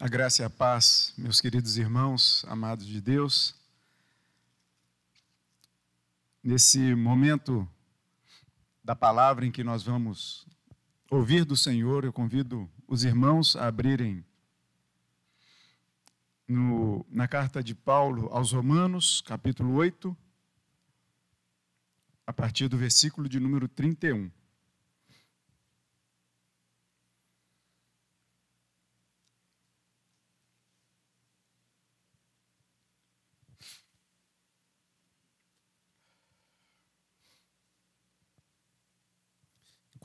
A 0.00 0.06
graça 0.06 0.42
e 0.42 0.44
a 0.44 0.50
paz, 0.50 1.12
meus 1.18 1.40
queridos 1.40 1.76
irmãos, 1.76 2.44
amados 2.46 2.86
de 2.86 3.00
Deus. 3.00 3.52
Nesse 6.40 6.94
momento 6.94 7.68
da 8.84 8.94
palavra 8.94 9.44
em 9.44 9.50
que 9.50 9.64
nós 9.64 9.82
vamos 9.82 10.46
ouvir 11.10 11.44
do 11.44 11.56
Senhor, 11.56 12.04
eu 12.04 12.12
convido 12.12 12.70
os 12.86 13.02
irmãos 13.02 13.56
a 13.56 13.66
abrirem 13.66 14.24
no, 16.46 17.04
na 17.10 17.26
carta 17.26 17.60
de 17.60 17.74
Paulo 17.74 18.28
aos 18.30 18.52
Romanos, 18.52 19.20
capítulo 19.22 19.74
8, 19.74 20.16
a 22.24 22.32
partir 22.32 22.68
do 22.68 22.78
versículo 22.78 23.28
de 23.28 23.40
número 23.40 23.66
31. 23.66 24.30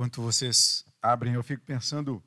Enquanto 0.04 0.22
vocês 0.22 0.86
abrem, 1.02 1.36
eu 1.36 1.42
fico 1.42 1.64
pensando 1.64 2.22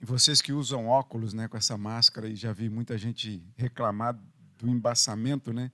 em 0.00 0.04
vocês 0.04 0.40
que 0.40 0.52
usam 0.52 0.86
óculos, 0.86 1.32
né, 1.32 1.48
com 1.48 1.56
essa 1.56 1.76
máscara 1.76 2.28
e 2.28 2.36
já 2.36 2.52
vi 2.52 2.68
muita 2.68 2.96
gente 2.96 3.44
reclamar 3.56 4.16
do 4.56 4.68
embaçamento, 4.68 5.52
né? 5.52 5.72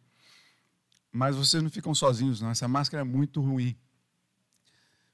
Mas 1.12 1.36
vocês 1.36 1.62
não 1.62 1.68
ficam 1.68 1.94
sozinhos, 1.94 2.40
não. 2.40 2.48
Essa 2.48 2.66
máscara 2.66 3.02
é 3.02 3.04
muito 3.04 3.42
ruim. 3.42 3.76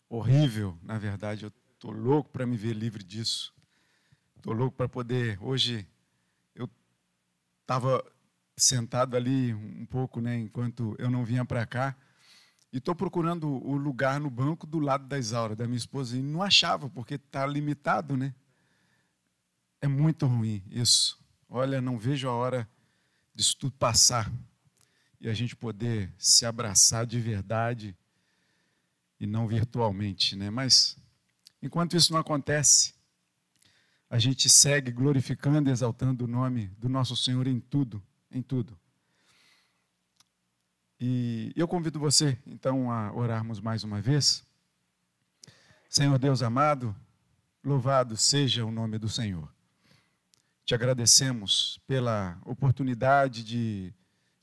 Horrível, 0.09 0.79
na 0.85 0.99
verdade. 0.99 1.47
Eu 1.47 1.53
tô 1.81 1.91
louco 1.91 2.31
para 2.31 2.47
me 2.47 2.57
ver 2.57 2.75
livre 2.75 3.03
disso. 3.03 3.53
Tô 4.41 4.53
louco 4.53 4.77
para 4.77 4.89
poder 4.89 5.37
hoje 5.43 5.85
eu 6.55 6.71
estava 7.63 8.05
sentado 8.57 9.17
ali 9.17 9.53
um 9.53 9.85
pouco, 9.85 10.21
né, 10.21 10.39
enquanto 10.39 10.95
eu 10.97 11.11
não 11.11 11.25
vinha 11.25 11.45
para 11.45 11.67
cá 11.67 11.97
e 12.75 12.79
estou 12.79 12.93
procurando 12.93 13.49
o 13.65 13.77
lugar 13.77 14.19
no 14.19 14.29
banco 14.29 14.67
do 14.67 14.81
lado 14.81 15.07
da 15.07 15.17
Isaura, 15.17 15.55
da 15.55 15.65
minha 15.65 15.77
esposa, 15.77 16.19
e 16.19 16.23
não 16.23 16.43
achava, 16.43 16.91
porque 16.91 17.15
está 17.15 17.47
limitado, 17.47 18.17
né? 18.17 18.35
É 19.81 19.87
muito 19.87 20.27
ruim 20.27 20.61
isso. 20.69 21.17
Olha, 21.49 21.81
não 21.81 21.97
vejo 21.97 22.29
a 22.29 22.33
hora 22.33 22.69
disso 23.33 23.57
tudo 23.57 23.77
passar 23.77 24.29
e 25.21 25.29
a 25.29 25.33
gente 25.33 25.55
poder 25.55 26.13
se 26.19 26.45
abraçar 26.45 27.07
de 27.07 27.21
verdade 27.21 27.97
e 29.21 29.27
não 29.27 29.47
virtualmente, 29.47 30.35
né? 30.35 30.51
Mas 30.51 30.99
enquanto 31.63 31.97
isso 31.97 32.13
não 32.13 32.19
acontece, 32.19 32.93
a 34.11 34.19
gente 34.19 34.49
segue 34.49 34.91
glorificando 34.91 35.71
e 35.71 35.73
exaltando 35.73 36.25
o 36.25 36.29
nome 36.29 36.67
do 36.77 36.89
nosso 36.89 37.17
Senhor 37.17 37.47
em 37.47 37.61
tudo, 37.61 38.03
em 38.33 38.43
tudo. 38.43 38.77
E 41.07 41.53
eu 41.55 41.69
convido 41.69 41.99
você, 41.99 42.39
então, 42.47 42.91
a 42.91 43.13
orarmos 43.13 43.61
mais 43.61 43.85
uma 43.85 44.01
vez. 44.01 44.43
Senhor 45.87 46.19
Deus 46.19 46.41
amado, 46.41 46.97
louvado 47.63 48.17
seja 48.17 48.65
o 48.65 48.71
nome 48.71 48.97
do 48.97 49.07
Senhor. 49.07 49.47
Te 50.65 50.75
agradecemos 50.75 51.79
pela 51.87 52.41
oportunidade 52.43 53.45
de 53.45 53.93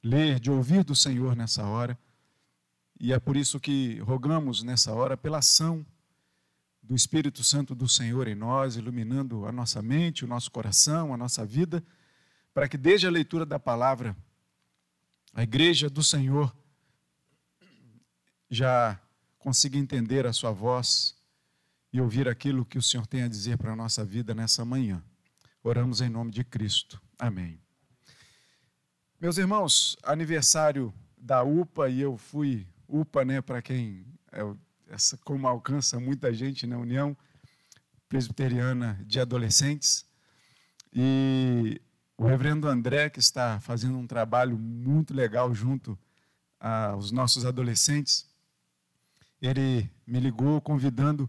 ler, 0.04 0.39
de 0.39 0.52
ouvir 0.52 0.84
do 0.84 0.95
Senhor 0.95 1.36
nessa 1.36 1.66
hora. 1.66 1.98
E 3.00 3.12
é 3.12 3.20
por 3.20 3.36
isso 3.36 3.59
que 3.59 3.98
rogamos 4.02 4.62
nessa 4.62 4.94
hora 4.94 5.17
pela 5.17 5.39
ação 5.39 5.84
do 6.80 6.94
Espírito 6.94 7.44
Santo 7.44 7.73
do 7.73 7.89
Senhor 7.89 8.28
em 8.28 8.36
nós, 8.36 8.76
iluminando 8.76 9.48
a 9.48 9.52
nossa 9.52 9.82
mente, 9.82 10.23
o 10.23 10.28
nosso 10.28 10.52
coração, 10.52 11.12
a 11.12 11.17
nossa 11.17 11.44
vida, 11.44 11.84
para 12.54 12.70
que 12.70 12.78
desde 12.78 13.08
a 13.08 13.09
leitura 13.09 13.48
da 13.48 13.58
palavra 13.58 14.16
a 15.34 15.44
igreja 15.44 15.90
do 15.90 16.04
Senhor 16.04 16.56
já 18.50 19.00
consiga 19.39 19.78
entender 19.78 20.26
a 20.26 20.33
sua 20.33 20.52
voz 20.52 21.16
e 21.92 22.00
ouvir 22.00 22.28
aquilo 22.28 22.66
que 22.66 22.78
o 22.78 22.82
Senhor 22.82 23.08
tem 23.08 23.23
a 23.23 23.28
dizer 23.28 23.58
para 23.58 23.73
a 23.73 23.76
nossa 23.76 24.04
vida 24.04 24.33
nessa 24.33 24.64
manhã. 24.64 25.04
Oramos 25.64 26.02
em 26.02 26.10
nome 26.10 26.32
de 26.32 26.44
Cristo. 26.44 27.02
Amém. 27.17 27.60
Meus 29.20 29.38
irmãos, 29.38 29.95
aniversário 30.04 30.94
da 31.17 31.44
UPA 31.44 31.89
e 31.89 32.02
eu 32.02 32.17
fui 32.17 32.67
UPA, 32.88 33.23
né, 33.23 33.42
para 33.42 33.61
quem 33.61 34.05
é, 34.32 34.42
essa 34.89 35.17
como 35.17 35.48
alcança 35.48 36.00
muita 36.00 36.34
gente 36.34 36.66
na 36.67 36.78
União 36.78 37.16
Presbiteriana 38.10 39.00
de 39.05 39.20
Adolescentes. 39.20 40.05
E 40.94 41.80
o 42.21 42.27
reverendo 42.27 42.67
André, 42.67 43.09
que 43.09 43.20
está 43.20 43.59
fazendo 43.61 43.98
um 43.98 44.05
trabalho 44.05 44.55
muito 44.55 45.11
legal 45.11 45.52
junto 45.55 45.98
aos 46.59 47.11
nossos 47.11 47.48
adolescentes, 47.48 48.30
ele 49.42 49.89
me 50.05 50.20
ligou 50.20 50.61
convidando 50.61 51.27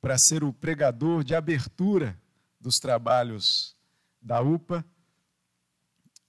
para 0.00 0.18
ser 0.18 0.42
o 0.42 0.52
pregador 0.52 1.22
de 1.22 1.36
abertura 1.36 2.20
dos 2.60 2.80
trabalhos 2.80 3.76
da 4.20 4.40
UPA. 4.40 4.84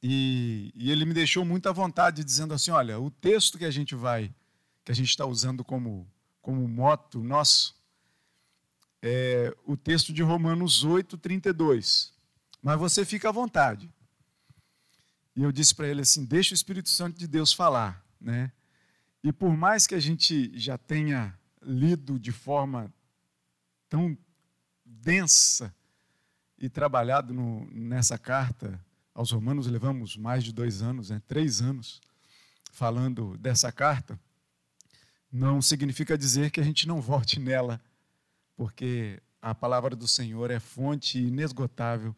E, 0.03 0.71
e, 0.75 0.91
ele 0.91 1.03
me 1.03 1.13
deixou 1.15 1.44
muito 1.44 1.67
à 1.67 1.71
vontade, 1.71 2.23
dizendo 2.23 2.53
assim: 2.53 2.69
olha, 2.69 2.99
o 2.99 3.09
texto 3.09 3.57
que 3.57 3.65
a 3.65 3.71
gente 3.71 3.95
vai, 3.95 4.31
que 4.83 4.91
a 4.91 4.95
gente 4.95 5.09
está 5.09 5.25
usando 5.25 5.63
como, 5.63 6.07
como 6.44 6.67
moto 6.67 7.23
nosso, 7.23 7.75
é 9.01 9.51
o 9.65 9.75
texto 9.75 10.13
de 10.13 10.21
Romanos 10.21 10.83
8, 10.83 11.17
32. 11.17 12.14
Mas 12.65 12.79
você 12.79 13.05
fica 13.05 13.29
à 13.29 13.31
vontade. 13.31 13.87
E 15.35 15.43
eu 15.43 15.51
disse 15.51 15.75
para 15.75 15.87
ele 15.87 16.01
assim: 16.01 16.25
deixa 16.25 16.51
o 16.51 16.55
Espírito 16.55 16.89
Santo 16.89 17.15
de 17.15 17.27
Deus 17.27 17.53
falar. 17.53 18.03
Né? 18.19 18.51
E 19.23 19.31
por 19.31 19.55
mais 19.55 19.85
que 19.85 19.93
a 19.93 19.99
gente 19.99 20.51
já 20.57 20.75
tenha 20.75 21.37
lido 21.61 22.17
de 22.19 22.31
forma 22.31 22.91
tão 23.87 24.17
densa 24.83 25.71
e 26.57 26.67
trabalhado 26.67 27.35
no, 27.35 27.69
nessa 27.71 28.17
carta 28.17 28.83
aos 29.13 29.29
Romanos, 29.29 29.67
levamos 29.67 30.17
mais 30.17 30.43
de 30.43 30.51
dois 30.51 30.81
anos, 30.81 31.11
né? 31.11 31.21
três 31.27 31.61
anos, 31.61 32.01
falando 32.71 33.37
dessa 33.37 33.71
carta, 33.71 34.19
não 35.31 35.61
significa 35.61 36.17
dizer 36.17 36.49
que 36.49 36.59
a 36.59 36.63
gente 36.63 36.87
não 36.87 36.99
volte 36.99 37.39
nela, 37.39 37.79
porque 38.55 39.21
a 39.39 39.53
palavra 39.53 39.95
do 39.95 40.07
Senhor 40.07 40.49
é 40.49 40.59
fonte 40.59 41.19
inesgotável 41.19 42.15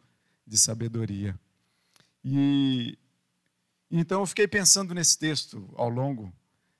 de 0.48 0.56
sabedoria. 0.56 1.38
E 2.24 2.98
então 3.90 4.20
eu 4.20 4.26
fiquei 4.26 4.48
pensando 4.48 4.94
nesse 4.94 5.18
texto 5.18 5.68
ao 5.76 5.88
longo 5.88 6.32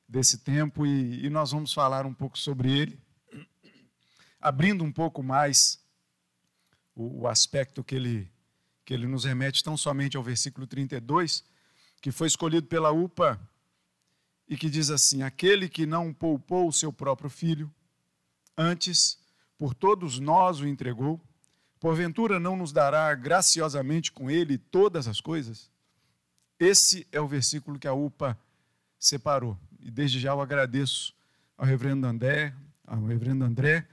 desse 0.08 0.38
tempo 0.38 0.86
e, 0.86 1.24
e 1.24 1.30
nós 1.30 1.52
vamos 1.52 1.72
falar 1.72 2.06
um 2.06 2.14
pouco 2.14 2.38
sobre 2.38 2.70
ele, 2.70 2.98
abrindo 4.40 4.82
um 4.82 4.92
pouco 4.92 5.22
mais 5.22 5.78
o, 6.94 7.22
o 7.22 7.28
aspecto 7.28 7.84
que 7.84 7.94
ele, 7.94 8.30
que 8.84 8.94
ele 8.94 9.06
nos 9.06 9.24
remete 9.24 9.62
tão 9.62 9.76
somente 9.76 10.16
ao 10.16 10.22
versículo 10.22 10.66
32, 10.66 11.44
que 12.00 12.10
foi 12.10 12.26
escolhido 12.26 12.66
pela 12.66 12.90
UPA 12.90 13.38
e 14.48 14.56
que 14.56 14.70
diz 14.70 14.90
assim: 14.90 15.22
Aquele 15.22 15.68
que 15.68 15.84
não 15.84 16.12
poupou 16.12 16.68
o 16.68 16.72
seu 16.72 16.92
próprio 16.92 17.28
filho, 17.28 17.72
antes 18.56 19.18
por 19.58 19.74
todos 19.74 20.18
nós 20.18 20.60
o 20.60 20.66
entregou, 20.66 21.20
porventura 21.78 22.38
não 22.38 22.56
nos 22.56 22.72
dará 22.72 23.14
graciosamente 23.14 24.12
com 24.12 24.30
ele 24.30 24.58
todas 24.58 25.08
as 25.08 25.20
coisas? 25.20 25.70
Esse 26.58 27.06
é 27.12 27.20
o 27.20 27.28
versículo 27.28 27.78
que 27.78 27.86
a 27.86 27.92
UPA 27.92 28.38
separou. 28.98 29.58
E 29.78 29.90
desde 29.90 30.18
já 30.18 30.30
eu 30.30 30.40
agradeço 30.40 31.14
ao 31.56 31.66
reverendo 31.66 32.06
André, 32.06 32.54
ao 32.86 33.04
reverendo 33.04 33.44
André 33.44 33.86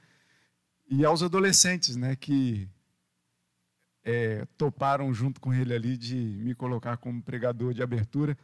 e 0.89 1.05
aos 1.05 1.21
adolescentes, 1.21 1.95
né, 1.95 2.15
que 2.15 2.67
é, 4.03 4.45
toparam 4.57 5.13
junto 5.13 5.41
com 5.41 5.53
ele 5.53 5.73
ali 5.73 5.97
de 5.97 6.15
me 6.15 6.53
colocar 6.53 6.97
como 6.97 7.21
pregador 7.21 7.73
de 7.73 7.81
abertura. 7.81 8.37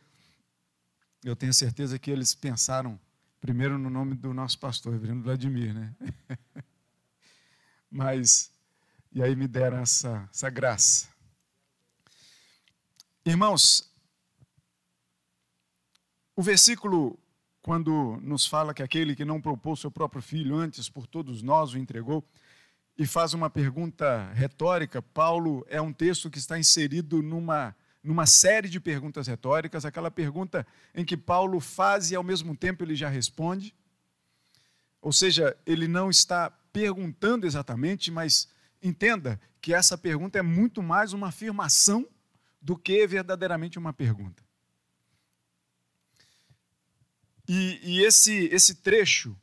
Eu 1.24 1.36
tenho 1.36 1.54
certeza 1.54 2.00
que 2.00 2.10
eles 2.10 2.34
pensaram 2.34 3.00
primeiro 3.40 3.78
no 3.78 3.90
nome 3.90 4.16
do 4.16 4.34
nosso 4.34 4.60
pastor, 4.60 4.94
reverendo 4.94 5.24
Vladimir, 5.24 5.74
né? 5.74 5.96
Mas, 7.90 8.51
e 9.12 9.22
aí 9.22 9.36
me 9.36 9.48
deram 9.48 9.80
essa, 9.80 10.28
essa 10.32 10.50
graça. 10.50 11.10
Irmãos, 13.26 13.92
o 16.36 16.42
versículo, 16.42 17.20
quando 17.62 18.18
nos 18.22 18.46
fala 18.46 18.74
que 18.74 18.82
aquele 18.82 19.16
que 19.16 19.26
não 19.26 19.42
propôs 19.42 19.80
seu 19.80 19.92
próprio 19.92 20.22
filho 20.22 20.56
antes 20.56 20.90
por 20.90 21.06
todos 21.06 21.42
nós 21.42 21.74
o 21.74 21.78
entregou, 21.78 22.26
e 22.98 23.06
faz 23.06 23.34
uma 23.34 23.50
pergunta 23.50 24.32
retórica, 24.34 25.02
Paulo 25.02 25.66
é 25.70 25.82
um 25.82 25.92
texto 25.92 26.30
que 26.30 26.38
está 26.38 26.58
inserido 26.58 27.22
numa, 27.22 27.76
numa 28.04 28.26
série 28.26 28.70
de 28.70 28.80
perguntas 28.80 29.28
retóricas, 29.28 29.86
aquela 29.86 30.12
pergunta 30.12 30.66
em 30.94 31.04
que 31.04 31.18
Paulo 31.18 31.60
faz 31.60 32.12
e 32.12 32.16
ao 32.16 32.24
mesmo 32.24 32.56
tempo 32.56 32.84
ele 32.84 32.96
já 32.96 33.10
responde. 33.10 33.74
Ou 35.02 35.12
seja, 35.12 35.58
ele 35.66 35.88
não 35.88 36.10
está 36.10 36.50
perguntando 36.72 37.48
exatamente, 37.48 38.12
mas 38.12 38.48
entenda 38.82 39.40
que 39.62 39.74
essa 39.74 39.98
pergunta 39.98 40.40
é 40.40 40.42
muito 40.42 40.82
mais 40.82 41.14
uma 41.14 41.28
afirmação 41.28 42.08
do 42.62 42.78
que 42.78 43.06
verdadeiramente 43.08 43.78
uma 43.78 43.94
pergunta. 43.94 44.44
E, 47.48 47.80
e 47.84 48.04
esse, 48.04 48.46
esse 48.46 48.76
trecho, 48.76 49.38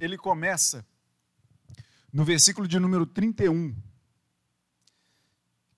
ele 0.00 0.16
começa 0.16 0.86
no 2.12 2.24
versículo 2.24 2.68
de 2.68 2.78
número 2.78 3.04
31, 3.04 3.74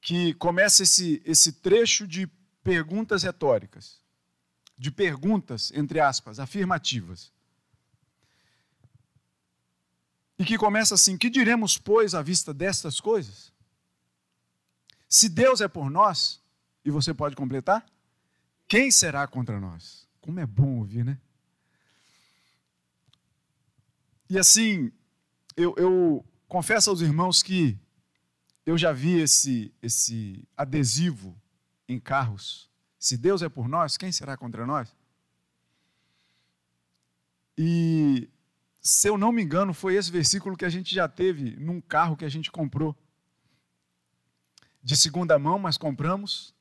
que 0.02 0.34
começa 0.34 0.82
esse, 0.82 1.22
esse 1.24 1.52
trecho 1.52 2.06
de 2.06 2.26
perguntas 2.62 3.22
retóricas, 3.22 4.02
de 4.76 4.90
perguntas, 4.90 5.72
entre 5.74 5.98
aspas, 5.98 6.38
afirmativas. 6.38 7.32
E 10.38 10.44
que 10.44 10.58
começa 10.58 10.94
assim: 10.94 11.16
Que 11.16 11.30
diremos, 11.30 11.78
pois, 11.78 12.14
à 12.14 12.22
vista 12.22 12.52
destas 12.52 13.00
coisas? 13.00 13.52
Se 15.08 15.28
Deus 15.28 15.60
é 15.60 15.68
por 15.68 15.90
nós, 15.90 16.42
e 16.84 16.90
você 16.90 17.14
pode 17.14 17.36
completar, 17.36 17.86
quem 18.68 18.90
será 18.90 19.26
contra 19.26 19.60
nós? 19.60 20.08
Como 20.20 20.40
é 20.40 20.46
bom 20.46 20.78
ouvir, 20.78 21.04
né? 21.04 21.18
E 24.28 24.38
assim, 24.38 24.90
eu, 25.56 25.74
eu 25.76 26.24
confesso 26.48 26.90
aos 26.90 27.00
irmãos 27.00 27.42
que 27.42 27.78
eu 28.64 28.76
já 28.76 28.92
vi 28.92 29.20
esse, 29.20 29.72
esse 29.80 30.46
adesivo 30.56 31.40
em 31.88 32.00
carros. 32.00 32.68
Se 32.98 33.16
Deus 33.16 33.40
é 33.42 33.48
por 33.48 33.68
nós, 33.68 33.96
quem 33.96 34.10
será 34.10 34.36
contra 34.36 34.66
nós? 34.66 34.94
E 37.56 38.28
se 38.86 39.08
eu 39.08 39.18
não 39.18 39.32
me 39.32 39.42
engano, 39.42 39.74
foi 39.74 39.96
esse 39.96 40.12
versículo 40.12 40.56
que 40.56 40.64
a 40.64 40.68
gente 40.68 40.94
já 40.94 41.08
teve 41.08 41.56
num 41.56 41.80
carro 41.80 42.16
que 42.16 42.24
a 42.24 42.28
gente 42.28 42.52
comprou. 42.52 42.96
De 44.80 44.96
segunda 44.96 45.36
mão, 45.40 45.58
mas 45.58 45.76
compramos. 45.76 46.54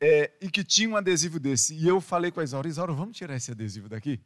É, 0.00 0.32
e 0.40 0.50
que 0.50 0.64
tinha 0.64 0.88
um 0.88 0.96
adesivo 0.96 1.38
desse. 1.38 1.76
E 1.76 1.86
eu 1.86 2.00
falei 2.00 2.32
com 2.32 2.40
a 2.40 2.42
Isaura, 2.42 2.66
Isaura, 2.66 2.92
vamos 2.92 3.16
tirar 3.16 3.36
esse 3.36 3.52
adesivo 3.52 3.88
daqui? 3.88 4.20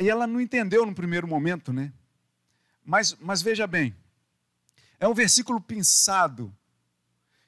E 0.00 0.10
ela 0.10 0.26
não 0.26 0.40
entendeu 0.40 0.84
no 0.84 0.92
primeiro 0.92 1.28
momento, 1.28 1.72
né? 1.72 1.92
Mas, 2.84 3.14
mas 3.20 3.40
veja 3.40 3.64
bem, 3.64 3.94
é 4.98 5.06
um 5.06 5.14
versículo 5.14 5.60
pensado, 5.60 6.52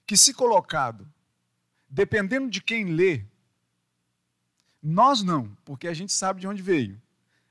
que 0.07 0.17
se 0.17 0.33
colocado, 0.33 1.13
dependendo 1.89 2.49
de 2.49 2.63
quem 2.63 2.85
lê, 2.85 3.25
nós 4.83 5.23
não, 5.23 5.57
porque 5.65 5.87
a 5.87 5.95
gente 5.95 6.13
sabe 6.13 6.41
de 6.41 6.47
onde 6.47 6.63
veio. 6.63 7.01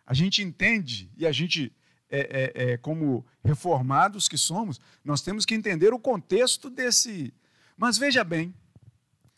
A 0.05 0.13
gente 0.13 0.41
entende 0.41 1.11
e 1.15 1.27
a 1.27 1.31
gente, 1.31 1.71
é, 2.09 2.19
é, 2.55 2.71
é, 2.71 2.77
como 2.77 3.25
reformados 3.43 4.27
que 4.27 4.37
somos, 4.37 4.81
nós 5.03 5.21
temos 5.21 5.45
que 5.45 5.53
entender 5.53 5.93
o 5.93 5.99
contexto 5.99 6.69
desse. 6.69 7.33
Mas 7.77 7.97
veja 7.97 8.23
bem, 8.23 8.53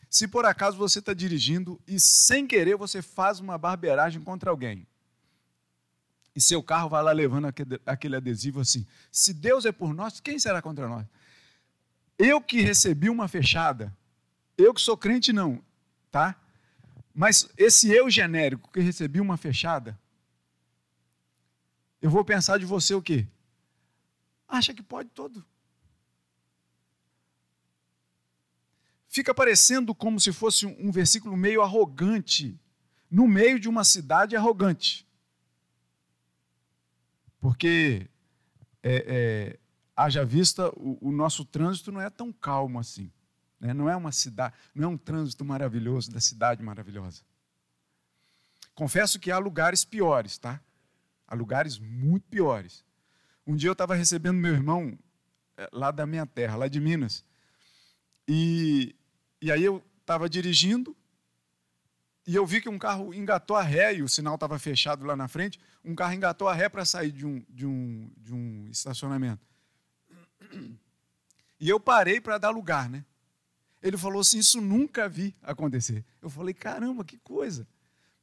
se 0.08 0.26
por 0.26 0.46
acaso 0.46 0.76
você 0.76 0.98
está 0.98 1.12
dirigindo 1.12 1.80
e 1.86 2.00
sem 2.00 2.46
querer 2.46 2.76
você 2.76 3.02
faz 3.02 3.40
uma 3.40 3.58
barbeiragem 3.58 4.22
contra 4.22 4.50
alguém, 4.50 4.86
e 6.34 6.40
seu 6.40 6.62
carro 6.62 6.88
vai 6.88 7.02
lá 7.02 7.12
levando 7.12 7.52
aquele 7.84 8.16
adesivo 8.16 8.60
assim: 8.60 8.86
se 9.10 9.34
Deus 9.34 9.66
é 9.66 9.72
por 9.72 9.92
nós, 9.92 10.20
quem 10.20 10.38
será 10.38 10.62
contra 10.62 10.88
nós? 10.88 11.06
Eu 12.18 12.40
que 12.40 12.60
recebi 12.60 13.10
uma 13.10 13.28
fechada, 13.28 13.94
eu 14.56 14.72
que 14.72 14.80
sou 14.80 14.96
crente, 14.96 15.32
não, 15.32 15.62
tá? 16.10 16.36
Mas 17.14 17.48
esse 17.56 17.90
eu 17.90 18.08
genérico 18.08 18.70
que 18.70 18.80
recebi 18.80 19.20
uma 19.20 19.36
fechada, 19.36 19.98
eu 22.00 22.10
vou 22.10 22.24
pensar 22.24 22.58
de 22.58 22.64
você 22.64 22.94
o 22.94 23.02
quê? 23.02 23.26
Acha 24.48 24.74
que 24.74 24.82
pode 24.82 25.10
todo. 25.10 25.44
Fica 29.08 29.34
parecendo 29.34 29.94
como 29.94 30.18
se 30.18 30.32
fosse 30.32 30.66
um 30.66 30.90
versículo 30.90 31.36
meio 31.36 31.60
arrogante, 31.60 32.58
no 33.10 33.28
meio 33.28 33.60
de 33.60 33.68
uma 33.68 33.84
cidade 33.84 34.34
arrogante. 34.34 35.06
Porque, 37.38 38.08
é, 38.82 39.04
é, 39.06 39.58
haja 39.94 40.24
vista, 40.24 40.70
o, 40.70 40.96
o 41.08 41.12
nosso 41.12 41.44
trânsito 41.44 41.92
não 41.92 42.00
é 42.00 42.08
tão 42.08 42.32
calmo 42.32 42.78
assim. 42.78 43.12
Né? 43.62 43.72
Não 43.72 43.88
é 43.88 43.94
uma 43.94 44.10
cidade, 44.10 44.54
não 44.74 44.84
é 44.84 44.92
um 44.92 44.98
trânsito 44.98 45.44
maravilhoso 45.44 46.10
da 46.10 46.20
cidade 46.20 46.60
maravilhosa. 46.64 47.22
Confesso 48.74 49.20
que 49.20 49.30
há 49.30 49.38
lugares 49.38 49.84
piores, 49.84 50.36
tá? 50.36 50.60
Há 51.28 51.34
lugares 51.36 51.78
muito 51.78 52.24
piores. 52.28 52.84
Um 53.46 53.54
dia 53.54 53.68
eu 53.68 53.72
estava 53.72 53.94
recebendo 53.94 54.36
meu 54.36 54.52
irmão 54.52 54.98
eh, 55.56 55.68
lá 55.72 55.92
da 55.92 56.04
minha 56.04 56.26
terra, 56.26 56.56
lá 56.56 56.66
de 56.66 56.80
Minas. 56.80 57.24
E, 58.26 58.96
e 59.40 59.52
aí 59.52 59.62
eu 59.62 59.80
estava 60.00 60.28
dirigindo 60.28 60.96
e 62.26 62.34
eu 62.34 62.44
vi 62.44 62.60
que 62.60 62.68
um 62.68 62.78
carro 62.78 63.14
engatou 63.14 63.56
a 63.56 63.62
ré 63.62 63.94
e 63.94 64.02
o 64.02 64.08
sinal 64.08 64.34
estava 64.34 64.58
fechado 64.58 65.04
lá 65.04 65.14
na 65.14 65.28
frente. 65.28 65.60
Um 65.84 65.94
carro 65.94 66.14
engatou 66.14 66.48
a 66.48 66.54
ré 66.54 66.68
para 66.68 66.84
sair 66.84 67.12
de 67.12 67.24
um, 67.24 67.44
de, 67.48 67.66
um, 67.66 68.10
de 68.16 68.34
um 68.34 68.68
estacionamento. 68.70 69.46
E 71.60 71.68
eu 71.68 71.78
parei 71.78 72.20
para 72.20 72.38
dar 72.38 72.50
lugar, 72.50 72.90
né? 72.90 73.04
Ele 73.82 73.96
falou 73.96 74.20
assim: 74.20 74.38
Isso 74.38 74.60
nunca 74.60 75.08
vi 75.08 75.34
acontecer. 75.42 76.04
Eu 76.20 76.30
falei: 76.30 76.54
Caramba, 76.54 77.04
que 77.04 77.18
coisa. 77.18 77.66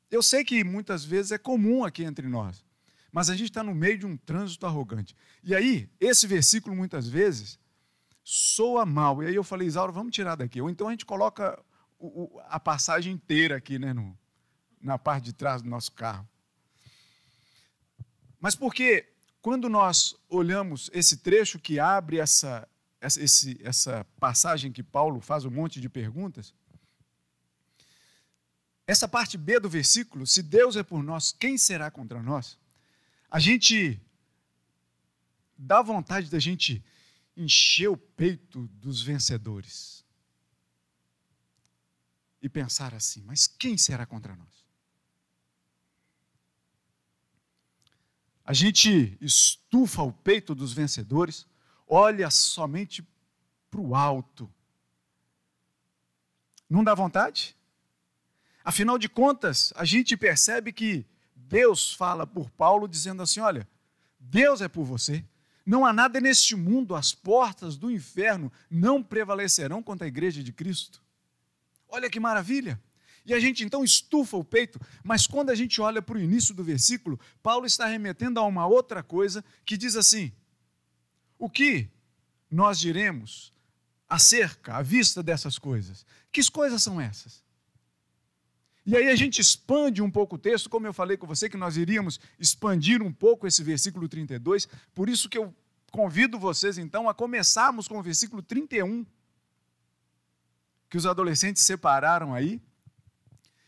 Eu 0.09 0.23
sei 0.23 0.44
que 0.44 0.63
muitas 0.63 1.03
vezes 1.03 1.31
é 1.31 1.38
comum 1.38 1.83
aqui 1.83 2.03
entre 2.03 2.27
nós, 2.27 2.63
mas 3.11 3.29
a 3.29 3.35
gente 3.35 3.50
está 3.50 3.61
no 3.61 3.75
meio 3.75 3.97
de 3.97 4.06
um 4.06 4.17
trânsito 4.17 4.65
arrogante. 4.65 5.15
E 5.44 5.53
aí, 5.53 5.89
esse 6.00 6.25
versículo 6.25 6.75
muitas 6.75 7.07
vezes 7.07 7.59
soa 8.23 8.85
mal. 8.85 9.21
E 9.21 9.27
aí 9.27 9.35
eu 9.35 9.44
falei: 9.44 9.67
Isaura, 9.67 9.91
vamos 9.91 10.13
tirar 10.13 10.35
daqui. 10.35 10.61
Ou 10.61 10.69
então 10.69 10.88
a 10.88 10.91
gente 10.91 11.06
coloca 11.06 11.62
a 12.47 12.59
passagem 12.59 13.13
inteira 13.13 13.57
aqui, 13.57 13.77
né, 13.77 13.94
no, 13.94 14.17
na 14.81 14.97
parte 14.97 15.25
de 15.25 15.33
trás 15.33 15.62
do 15.62 15.69
nosso 15.69 15.91
carro. 15.91 16.27
Mas 18.39 18.55
porque 18.55 19.05
quando 19.41 19.69
nós 19.69 20.15
olhamos 20.29 20.89
esse 20.94 21.17
trecho 21.17 21.59
que 21.59 21.79
abre 21.79 22.19
essa, 22.19 22.67
essa, 23.01 23.22
esse, 23.22 23.60
essa 23.63 24.06
passagem 24.19 24.72
que 24.72 24.84
Paulo 24.84 25.22
faz 25.22 25.46
um 25.46 25.51
monte 25.51 25.80
de 25.80 25.90
perguntas, 25.90 26.54
essa 28.86 29.07
parte 29.07 29.38
B 29.38 29.60
do 29.60 29.69
versículo, 29.69 30.25
se 30.25 30.42
Deus 30.42 30.75
é 30.75 30.84
por 30.84 31.04
nós, 31.04 31.31
quem 31.31 31.57
será 31.57 31.92
contra 31.92 32.24
nós? 32.24 32.57
A 33.30 33.40
gente 33.40 34.01
dá 35.56 35.81
vontade 35.81 36.30
da 36.30 36.40
gente 36.40 36.84
encher 37.38 37.88
o 37.88 37.96
peito 37.96 38.68
dos 38.74 39.01
vencedores 39.01 40.04
e 42.41 42.50
pensar 42.50 42.94
assim: 42.94 43.22
mas 43.22 43.46
quem 43.46 43.77
será 43.77 44.06
contra 44.06 44.36
nós? 44.36 44.65
A 48.44 48.53
gente 48.53 49.15
estufa 49.22 50.01
o 50.01 50.12
peito 50.12 50.56
dos 50.56 50.74
vencedores 50.74 51.46
olha 51.89 52.29
somente 52.29 53.05
para 53.72 53.81
o 53.81 53.96
alto. 53.96 54.50
Não 56.69 56.84
dá 56.84 56.93
vontade? 56.93 57.58
Afinal 58.63 59.00
de 59.00 59.10
contas, 59.10 59.74
a 59.75 59.84
gente 59.84 60.15
percebe 60.15 60.72
que 60.72 61.05
Deus 61.36 61.91
fala 61.91 62.27
por 62.27 62.51
Paulo 62.51 62.88
dizendo 62.88 63.24
assim: 63.24 63.39
olha, 63.39 63.67
Deus 64.19 64.62
é 64.62 64.67
por 64.67 64.84
você. 64.84 65.25
Não 65.65 65.86
há 65.86 65.91
nada 65.91 66.19
neste 66.22 66.55
mundo, 66.55 66.96
as 66.96 67.13
portas 67.13 67.75
do 67.75 67.91
inferno 67.91 68.51
não 68.69 69.03
prevalecerão 69.03 69.84
contra 69.84 70.05
a 70.05 70.08
igreja 70.08 70.43
de 70.43 70.53
Cristo. 70.53 71.01
Olha 71.88 72.10
que 72.10 72.19
maravilha! 72.19 72.79
E 73.25 73.34
a 73.34 73.39
gente 73.39 73.63
então 73.63 73.84
estufa 73.84 74.38
o 74.38 74.43
peito, 74.43 74.79
mas 75.03 75.27
quando 75.27 75.50
a 75.50 75.55
gente 75.55 75.79
olha 75.81 76.01
para 76.01 76.17
o 76.17 76.22
início 76.22 76.53
do 76.53 76.63
versículo, 76.63 77.19
Paulo 77.43 77.65
está 77.65 77.86
remetendo 77.86 78.39
a 78.39 78.43
uma 78.43 78.65
outra 78.65 79.03
coisa 79.03 79.43
que 79.65 79.77
diz 79.77 79.96
assim: 79.96 80.31
o 81.39 81.50
que 81.50 81.89
nós 82.51 82.77
diremos 82.77 83.53
acerca, 84.08 84.75
à 84.75 84.81
vista 84.81 85.24
dessas 85.24 85.58
coisas? 85.58 86.05
Que 86.31 86.51
coisas 86.51 86.84
são 86.84 87.00
essas? 87.00 87.41
E 88.86 88.96
aí 88.96 89.08
a 89.10 89.15
gente 89.15 89.39
expande 89.39 90.01
um 90.01 90.12
pouco 90.12 90.36
o 90.36 90.39
texto, 90.39 90.69
como 90.69 90.86
eu 90.86 90.93
falei 90.93 91.15
com 91.15 91.25
você, 91.25 91.50
que 91.50 91.58
nós 91.58 91.77
iríamos 91.77 92.19
expandir 92.39 93.01
um 93.01 93.13
pouco 93.13 93.48
esse 93.48 93.63
versículo 93.63 94.10
32, 94.10 94.67
por 94.93 95.08
isso 95.08 95.29
que 95.29 95.38
eu 95.38 95.55
convido 95.91 96.39
vocês 96.39 96.77
então 96.77 97.08
a 97.08 97.13
começarmos 97.13 97.88
com 97.88 98.00
o 98.00 98.03
versículo 98.03 98.41
31, 98.41 99.05
que 100.89 100.98
os 100.98 101.05
adolescentes 101.05 101.63
separaram 101.63 102.34
aí. 102.34 102.62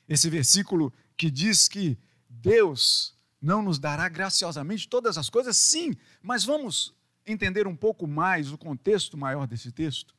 Esse 0.10 0.30
versículo 0.30 0.92
que 1.16 1.30
diz 1.30 1.68
que 1.68 1.98
Deus 2.28 3.16
não 3.42 3.62
nos 3.62 3.80
dará 3.80 4.10
graciosamente 4.10 4.90
todas 4.90 5.18
as 5.18 5.30
coisas, 5.30 5.56
sim, 5.56 5.96
mas 6.22 6.44
vamos 6.44 6.94
entender 7.25 7.68
um 7.68 7.75
pouco 7.75 8.08
mais 8.08 8.51
o 8.51 8.58
contexto 8.58 9.18
maior 9.18 9.48
desse 9.48 9.72
texto? 9.72 10.16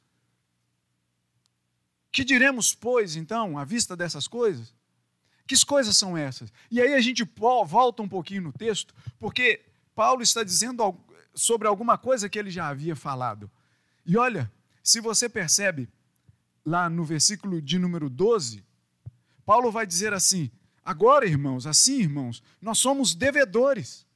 Que 2.11 2.25
diremos, 2.25 2.75
pois, 2.75 3.17
então, 3.17 3.59
à 3.59 3.65
vista 3.65 3.97
dessas 3.97 4.29
coisas? 4.29 4.75
Que 5.47 5.65
coisas 5.65 5.97
são 5.97 6.17
essas? 6.17 6.53
E 6.71 6.81
aí 6.81 6.95
a 6.95 7.01
gente 7.01 7.25
volta 7.67 8.03
um 8.03 8.09
pouquinho 8.09 8.43
no 8.43 8.53
texto, 8.53 8.95
porque 9.19 9.65
Paulo 9.95 10.23
está 10.23 10.43
dizendo 10.43 10.99
sobre 11.35 11.69
alguma 11.69 11.99
coisa 11.99 12.29
que 12.29 12.39
ele 12.39 12.51
já 12.51 12.69
havia 12.69 12.97
falado. 12.97 13.51
E 14.05 14.17
olha, 14.17 14.51
se 14.83 15.01
você 15.01 15.29
percebe 15.29 15.89
lá 16.65 16.89
no 16.89 17.05
versículo 17.05 17.61
de 17.61 17.79
número 17.79 18.09
12, 18.09 18.65
Paulo 19.45 19.71
vai 19.71 19.87
dizer 19.87 20.13
assim: 20.13 20.51
agora, 20.85 21.27
irmãos, 21.27 21.67
assim, 21.67 22.01
irmãos, 22.01 22.43
nós 22.61 22.79
somos 22.79 23.15
devedores. 23.15 24.07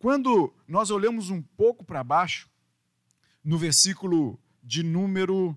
Quando 0.00 0.50
nós 0.66 0.90
olhamos 0.90 1.28
um 1.28 1.42
pouco 1.42 1.84
para 1.84 2.02
baixo, 2.02 2.48
no 3.44 3.58
versículo 3.58 4.40
de 4.62 4.82
número 4.82 5.54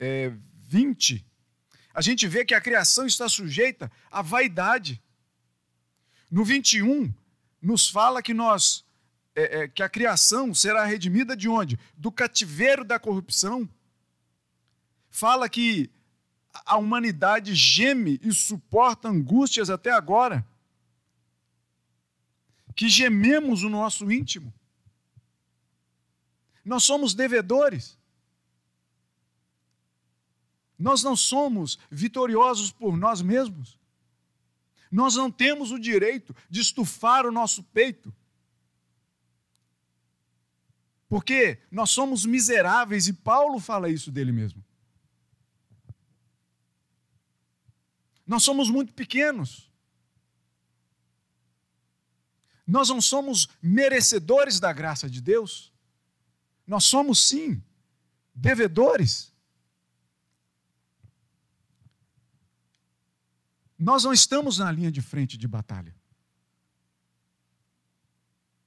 é, 0.00 0.32
20, 0.62 1.22
a 1.92 2.00
gente 2.00 2.26
vê 2.26 2.46
que 2.46 2.54
a 2.54 2.60
criação 2.62 3.04
está 3.04 3.28
sujeita 3.28 3.92
à 4.10 4.22
vaidade. 4.22 5.02
No 6.30 6.46
21, 6.46 7.12
nos 7.60 7.90
fala 7.90 8.22
que 8.22 8.32
nós 8.32 8.86
é, 9.36 9.64
é, 9.64 9.68
que 9.68 9.82
a 9.82 9.88
criação 9.88 10.54
será 10.54 10.86
redimida 10.86 11.36
de 11.36 11.46
onde? 11.46 11.78
Do 11.94 12.10
cativeiro 12.10 12.86
da 12.86 12.98
corrupção. 12.98 13.68
Fala 15.10 15.46
que 15.46 15.90
a 16.64 16.78
humanidade 16.78 17.54
geme 17.54 18.18
e 18.22 18.32
suporta 18.32 19.08
angústias 19.08 19.68
até 19.68 19.90
agora. 19.90 20.42
Que 22.74 22.88
gememos 22.88 23.62
o 23.62 23.68
nosso 23.68 24.10
íntimo. 24.10 24.52
Nós 26.64 26.84
somos 26.84 27.14
devedores. 27.14 27.98
Nós 30.78 31.02
não 31.02 31.14
somos 31.14 31.78
vitoriosos 31.90 32.72
por 32.72 32.96
nós 32.96 33.22
mesmos. 33.22 33.78
Nós 34.90 35.16
não 35.16 35.30
temos 35.30 35.70
o 35.70 35.78
direito 35.78 36.34
de 36.48 36.60
estufar 36.60 37.26
o 37.26 37.32
nosso 37.32 37.62
peito. 37.64 38.14
Porque 41.08 41.58
nós 41.70 41.90
somos 41.90 42.24
miseráveis 42.24 43.06
e 43.06 43.12
Paulo 43.12 43.60
fala 43.60 43.88
isso 43.88 44.10
dele 44.10 44.32
mesmo. 44.32 44.64
Nós 48.26 48.42
somos 48.42 48.70
muito 48.70 48.92
pequenos. 48.94 49.70
Nós 52.66 52.88
não 52.88 53.00
somos 53.00 53.48
merecedores 53.62 54.58
da 54.58 54.72
graça 54.72 55.08
de 55.08 55.20
Deus. 55.20 55.72
Nós 56.66 56.84
somos, 56.84 57.26
sim, 57.26 57.62
devedores. 58.34 59.32
Nós 63.78 64.04
não 64.04 64.12
estamos 64.12 64.58
na 64.58 64.72
linha 64.72 64.90
de 64.90 65.02
frente 65.02 65.36
de 65.36 65.46
batalha. 65.46 65.94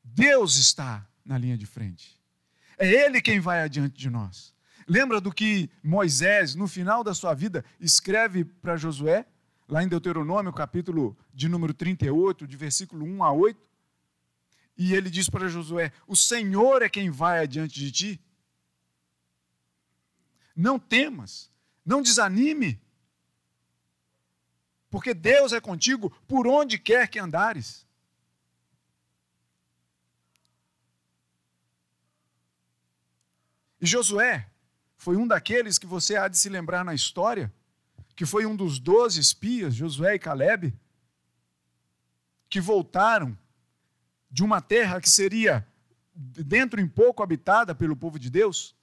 Deus 0.03 0.57
está 0.57 1.07
na 1.25 1.37
linha 1.37 1.57
de 1.57 1.65
frente. 1.65 2.19
É 2.77 2.87
Ele 2.87 3.21
quem 3.21 3.39
vai 3.39 3.61
adiante 3.61 3.97
de 3.97 4.09
nós. 4.09 4.53
Lembra 4.87 5.19
do 5.19 5.33
que 5.33 5.69
Moisés, 5.83 6.55
no 6.55 6.67
final 6.67 7.03
da 7.03 7.13
sua 7.13 7.33
vida, 7.33 7.65
escreve 7.79 8.45
para 8.45 8.77
Josué, 8.77 9.25
lá 9.67 9.83
em 9.83 9.87
Deuteronômio, 9.87 10.53
capítulo 10.53 11.17
de 11.33 11.49
número 11.49 11.73
38, 11.73 12.47
de 12.47 12.55
versículo 12.55 13.05
1 13.05 13.23
a 13.23 13.31
8? 13.31 13.66
E 14.77 14.93
ele 14.93 15.09
diz 15.09 15.29
para 15.29 15.47
Josué: 15.47 15.91
O 16.05 16.15
Senhor 16.15 16.81
é 16.81 16.89
quem 16.89 17.09
vai 17.09 17.39
adiante 17.39 17.79
de 17.79 17.91
ti. 17.91 18.21
Não 20.55 20.77
temas, 20.77 21.51
não 21.85 22.01
desanime, 22.01 22.81
porque 24.89 25.13
Deus 25.13 25.51
é 25.53 25.59
contigo 25.59 26.09
por 26.27 26.47
onde 26.47 26.77
quer 26.77 27.07
que 27.07 27.19
andares. 27.19 27.85
E 33.79 33.85
Josué 33.85 34.49
foi 34.95 35.15
um 35.15 35.27
daqueles 35.27 35.77
que 35.77 35.85
você 35.85 36.15
há 36.15 36.27
de 36.27 36.37
se 36.37 36.49
lembrar 36.49 36.83
na 36.83 36.95
história, 36.95 37.53
que 38.15 38.25
foi 38.25 38.45
um 38.45 38.55
dos 38.55 38.79
doze 38.79 39.19
espias, 39.19 39.75
Josué 39.75 40.15
e 40.15 40.19
Caleb, 40.19 40.73
que 42.49 42.59
voltaram 42.59 43.37
de 44.37 44.43
uma 44.43 44.61
terra 44.61 45.01
que 45.01 45.09
seria 45.09 45.67
dentro 46.13 46.79
em 46.79 46.87
pouco 46.87 47.23
habitada 47.23 47.73
pelo 47.73 47.95
povo 47.95 48.19
de 48.19 48.29
Deus, 48.29 48.75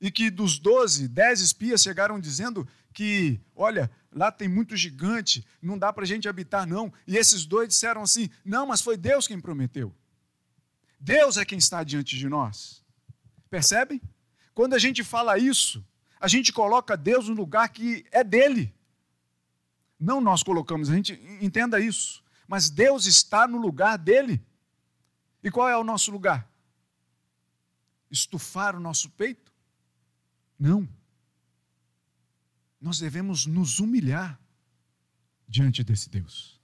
e 0.00 0.10
que 0.10 0.30
dos 0.30 0.58
doze, 0.58 1.06
dez 1.06 1.40
espias 1.40 1.80
chegaram 1.80 2.18
dizendo 2.18 2.66
que, 2.92 3.40
olha, 3.54 3.88
lá 4.10 4.32
tem 4.32 4.48
muito 4.48 4.76
gigante, 4.76 5.46
não 5.62 5.78
dá 5.78 5.92
para 5.92 6.02
a 6.02 6.06
gente 6.08 6.28
habitar 6.28 6.66
não. 6.66 6.92
E 7.06 7.16
esses 7.16 7.46
dois 7.46 7.68
disseram 7.68 8.02
assim, 8.02 8.28
não, 8.44 8.66
mas 8.66 8.80
foi 8.80 8.96
Deus 8.96 9.28
quem 9.28 9.38
prometeu. 9.38 9.94
Deus 10.98 11.36
é 11.36 11.44
quem 11.44 11.58
está 11.58 11.84
diante 11.84 12.18
de 12.18 12.28
nós. 12.28 12.82
Percebem? 13.48 14.02
Quando 14.52 14.74
a 14.74 14.78
gente 14.80 15.04
fala 15.04 15.38
isso, 15.38 15.86
a 16.18 16.26
gente 16.26 16.52
coloca 16.52 16.96
Deus 16.96 17.28
no 17.28 17.34
lugar 17.36 17.68
que 17.68 18.04
é 18.10 18.24
dele. 18.24 18.74
Não 20.00 20.20
nós 20.20 20.42
colocamos, 20.42 20.90
a 20.90 20.96
gente 20.96 21.12
entenda 21.40 21.78
isso. 21.78 22.25
Mas 22.46 22.70
Deus 22.70 23.06
está 23.06 23.48
no 23.48 23.58
lugar 23.58 23.98
dele. 23.98 24.44
E 25.42 25.50
qual 25.50 25.68
é 25.68 25.76
o 25.76 25.84
nosso 25.84 26.10
lugar? 26.10 26.48
Estufar 28.10 28.76
o 28.76 28.80
nosso 28.80 29.10
peito? 29.10 29.52
Não. 30.58 30.88
Nós 32.80 32.98
devemos 32.98 33.46
nos 33.46 33.80
humilhar 33.80 34.40
diante 35.48 35.82
desse 35.82 36.08
Deus. 36.08 36.60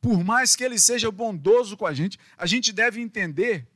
Por 0.00 0.22
mais 0.22 0.54
que 0.54 0.62
ele 0.62 0.78
seja 0.78 1.10
bondoso 1.10 1.76
com 1.76 1.86
a 1.86 1.92
gente, 1.92 2.18
a 2.36 2.46
gente 2.46 2.72
deve 2.72 3.00
entender 3.00 3.66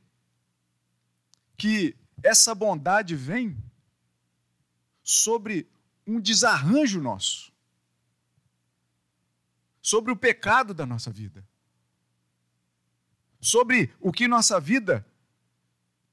que 1.57 1.95
essa 2.23 2.55
bondade 2.55 3.15
vem 3.15 3.57
sobre 5.03 5.67
um 6.07 6.19
desarranjo 6.19 7.01
nosso 7.01 7.50
sobre 9.81 10.11
o 10.11 10.15
pecado 10.15 10.73
da 10.73 10.85
nossa 10.85 11.11
vida, 11.11 11.45
sobre 13.39 13.93
o 13.99 14.11
que 14.11 14.27
nossa 14.27 14.59
vida 14.59 15.05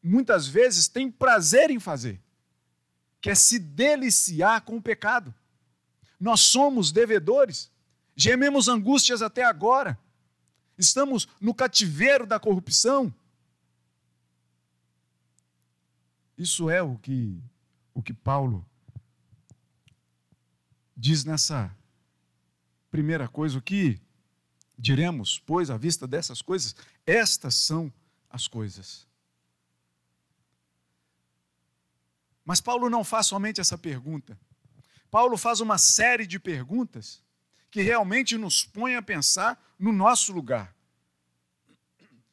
muitas 0.03 0.47
vezes 0.47 0.89
tem 0.89 1.11
prazer 1.11 1.71
em 1.71 1.79
fazer, 1.79 2.21
que 3.21 3.31
é 3.31 3.35
se 3.35 3.59
deliciar 3.59 4.63
com 4.63 4.77
o 4.77 4.83
pecado. 4.83 5.35
Nós 6.19 6.41
somos 6.41 6.91
devedores, 6.91 7.71
gememos 8.17 8.69
angústias 8.69 9.23
até 9.23 9.45
agora, 9.45 9.99
estamos 10.77 11.29
no 11.41 11.55
cativeiro 11.55 12.27
da 12.27 12.41
corrupção. 12.41 13.13
Isso 16.37 16.71
é 16.71 16.81
o 16.81 16.97
que 16.99 17.43
o 17.99 18.03
que 18.03 18.15
Paulo 18.15 18.65
diz 20.97 21.25
nessa 21.25 21.77
Primeira 22.91 23.29
coisa, 23.29 23.59
o 23.59 23.63
que 23.63 24.01
diremos, 24.79 25.39
pois, 25.39 25.71
à 25.71 25.77
vista 25.77 26.07
dessas 26.07 26.41
coisas? 26.41 26.75
Estas 27.07 27.55
são 27.55 27.93
as 28.31 28.47
coisas. 28.47 29.07
Mas 32.45 32.61
Paulo 32.61 32.89
não 32.89 33.05
faz 33.05 33.27
somente 33.27 33.61
essa 33.61 33.77
pergunta. 33.77 34.39
Paulo 35.11 35.37
faz 35.37 35.61
uma 35.61 35.77
série 35.77 36.27
de 36.27 36.39
perguntas 36.39 37.23
que 37.71 37.83
realmente 37.83 38.39
nos 38.39 38.65
põe 38.65 38.95
a 38.95 39.03
pensar 39.03 39.63
no 39.79 39.93
nosso 39.93 40.33
lugar. 40.33 40.75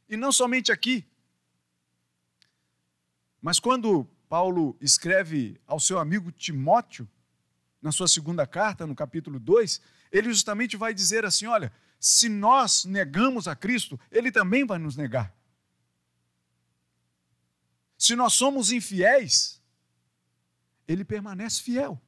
E 0.08 0.16
não 0.16 0.32
somente 0.32 0.72
aqui. 0.72 1.06
Mas 3.42 3.60
quando 3.60 4.06
Paulo 4.30 4.78
escreve 4.80 5.60
ao 5.68 5.80
seu 5.80 6.00
amigo 6.00 6.32
Timóteo, 6.32 7.08
na 7.82 7.92
sua 7.92 8.08
segunda 8.08 8.48
carta, 8.48 8.88
no 8.88 8.96
capítulo 8.96 9.40
2, 9.40 9.82
ele 10.18 10.30
justamente 10.30 10.78
vai 10.78 10.94
dizer 10.94 11.26
assim: 11.26 11.46
olha, 11.46 11.72
se 12.00 12.30
nós 12.30 12.86
negamos 12.86 13.48
a 13.48 13.56
Cristo, 13.56 14.00
ele 14.10 14.32
também 14.32 14.66
vai 14.66 14.78
nos 14.78 14.96
negar. 14.96 15.36
Se 17.98 18.16
nós 18.16 18.34
somos 18.34 18.72
infiéis, 18.72 19.62
ele 20.88 21.04
permanece 21.04 21.62
fiel. 21.62 22.02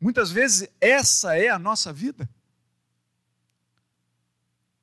Muitas 0.00 0.32
vezes 0.32 0.68
essa 0.80 1.36
é 1.36 1.48
a 1.48 1.58
nossa 1.58 1.92
vida. 1.92 2.28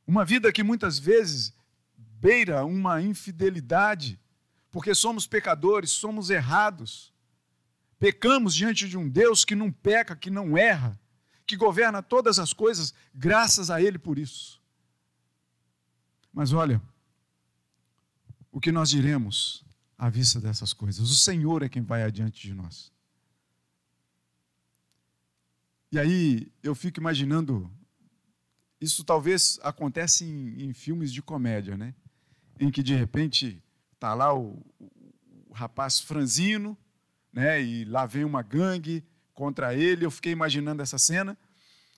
Uma 0.08 0.24
vida 0.24 0.52
que 0.52 0.64
muitas 0.64 0.98
vezes 0.98 1.54
beira 1.98 2.64
uma 2.66 3.02
infidelidade, 3.02 4.20
porque 4.72 4.96
somos 4.96 5.28
pecadores, 5.28 5.92
somos 5.92 6.30
errados. 6.30 7.14
Pecamos 8.00 8.56
diante 8.56 8.88
de 8.88 8.98
um 8.98 9.08
Deus 9.08 9.44
que 9.44 9.54
não 9.54 9.72
peca, 9.72 10.16
que 10.16 10.30
não 10.30 10.58
erra, 10.58 10.98
que 11.46 11.58
governa 11.58 12.02
todas 12.02 12.40
as 12.40 12.54
coisas, 12.54 12.94
graças 13.14 13.70
a 13.70 13.82
Ele 13.82 14.00
por 14.00 14.18
isso. 14.18 14.62
Mas 16.34 16.54
olha, 16.54 16.82
o 18.52 18.60
que 18.62 18.72
nós 18.72 18.90
diremos 18.90 19.66
à 19.98 20.10
vista 20.10 20.40
dessas 20.40 20.72
coisas? 20.72 21.10
O 21.10 21.16
Senhor 21.16 21.62
é 21.62 21.70
quem 21.70 21.84
vai 21.84 22.04
adiante 22.04 22.42
de 22.42 22.54
nós. 22.54 22.92
E 25.92 26.00
aí 26.00 26.52
eu 26.64 26.74
fico 26.74 27.00
imaginando 27.00 27.70
isso 28.80 29.04
talvez 29.04 29.60
acontece 29.62 30.24
em, 30.24 30.64
em, 30.64 30.74
filmes 30.74 31.12
de 31.12 31.22
comédia, 31.22 31.76
né? 31.76 31.94
Em 32.60 32.72
que 32.72 32.82
de 32.82 32.96
repente 32.96 33.62
tá 34.00 34.14
lá 34.14 34.34
o, 34.34 34.66
o 35.48 35.54
rapaz 35.54 36.00
franzino, 36.00 36.78
né? 37.32 37.62
E 37.62 37.86
lá 37.86 38.06
vem 38.06 38.24
uma 38.24 38.42
gangue 38.42 39.04
contra 39.34 39.74
ele. 39.74 40.06
Eu 40.06 40.12
fiquei 40.12 40.32
imaginando 40.32 40.82
essa 40.82 40.98
cena. 40.98 41.38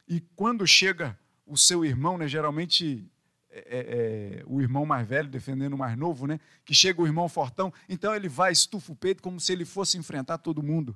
E 0.07 0.19
quando 0.35 0.65
chega 0.67 1.17
o 1.45 1.57
seu 1.57 1.83
irmão, 1.83 2.17
né? 2.17 2.27
Geralmente 2.27 3.09
é, 3.49 3.59
é, 3.59 4.39
é, 4.39 4.43
o 4.47 4.61
irmão 4.61 4.85
mais 4.85 5.05
velho 5.05 5.27
defendendo 5.27 5.73
o 5.73 5.77
mais 5.77 5.97
novo, 5.97 6.25
né? 6.25 6.39
Que 6.63 6.73
chega 6.73 7.01
o 7.01 7.05
irmão 7.05 7.27
fortão, 7.27 7.73
então 7.89 8.15
ele 8.15 8.29
vai, 8.29 8.51
estufa 8.51 8.93
o 8.93 8.95
peito 8.95 9.21
como 9.21 9.39
se 9.39 9.51
ele 9.51 9.65
fosse 9.65 9.97
enfrentar 9.97 10.37
todo 10.37 10.63
mundo. 10.63 10.95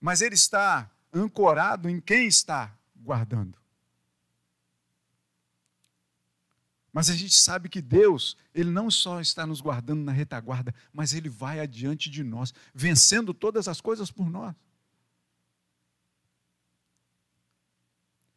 Mas 0.00 0.22
ele 0.22 0.34
está 0.34 0.90
ancorado 1.12 1.88
em 1.88 2.00
quem 2.00 2.26
está 2.26 2.74
guardando. 2.96 3.61
Mas 6.92 7.08
a 7.08 7.16
gente 7.16 7.34
sabe 7.34 7.68
que 7.68 7.80
Deus, 7.80 8.36
Ele 8.54 8.70
não 8.70 8.90
só 8.90 9.20
está 9.20 9.46
nos 9.46 9.60
guardando 9.60 10.02
na 10.02 10.12
retaguarda, 10.12 10.74
mas 10.92 11.14
Ele 11.14 11.28
vai 11.28 11.58
adiante 11.58 12.10
de 12.10 12.22
nós, 12.22 12.52
vencendo 12.74 13.32
todas 13.32 13.66
as 13.66 13.80
coisas 13.80 14.10
por 14.10 14.28
nós. 14.28 14.54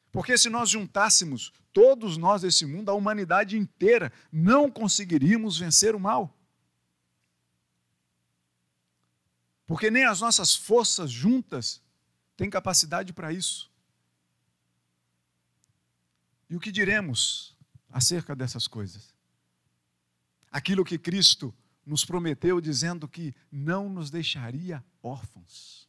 Porque 0.09 0.37
se 0.37 0.49
nós 0.49 0.69
juntássemos 0.69 1.51
todos 1.73 2.15
nós 2.15 2.43
desse 2.43 2.65
mundo, 2.65 2.89
a 2.89 2.93
humanidade 2.93 3.57
inteira, 3.57 4.13
não 4.31 4.71
conseguiríamos 4.71 5.57
vencer 5.57 5.93
o 5.93 5.99
mal. 5.99 6.33
Porque 9.67 9.91
nem 9.91 10.05
as 10.05 10.21
nossas 10.21 10.55
forças 10.55 11.11
juntas 11.11 11.81
têm 12.37 12.49
capacidade 12.49 13.11
para 13.11 13.33
isso. 13.33 13.69
E 16.49 16.55
o 16.55 16.59
que 16.61 16.71
diremos 16.71 17.54
acerca 17.95 18.35
dessas 18.35 18.67
coisas? 18.67 19.15
Aquilo 20.51 20.83
que 20.83 20.97
Cristo 20.97 21.55
nos 21.85 22.03
prometeu, 22.03 22.59
dizendo 22.59 23.07
que 23.07 23.33
não 23.49 23.87
nos 23.87 24.09
deixaria 24.09 24.83
órfãos. 25.01 25.87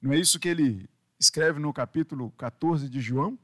Não 0.00 0.12
é 0.12 0.18
isso 0.20 0.38
que 0.38 0.48
ele 0.48 0.88
escreve 1.18 1.58
no 1.58 1.72
capítulo 1.72 2.30
14 2.32 2.88
de 2.88 3.00
João: 3.00 3.36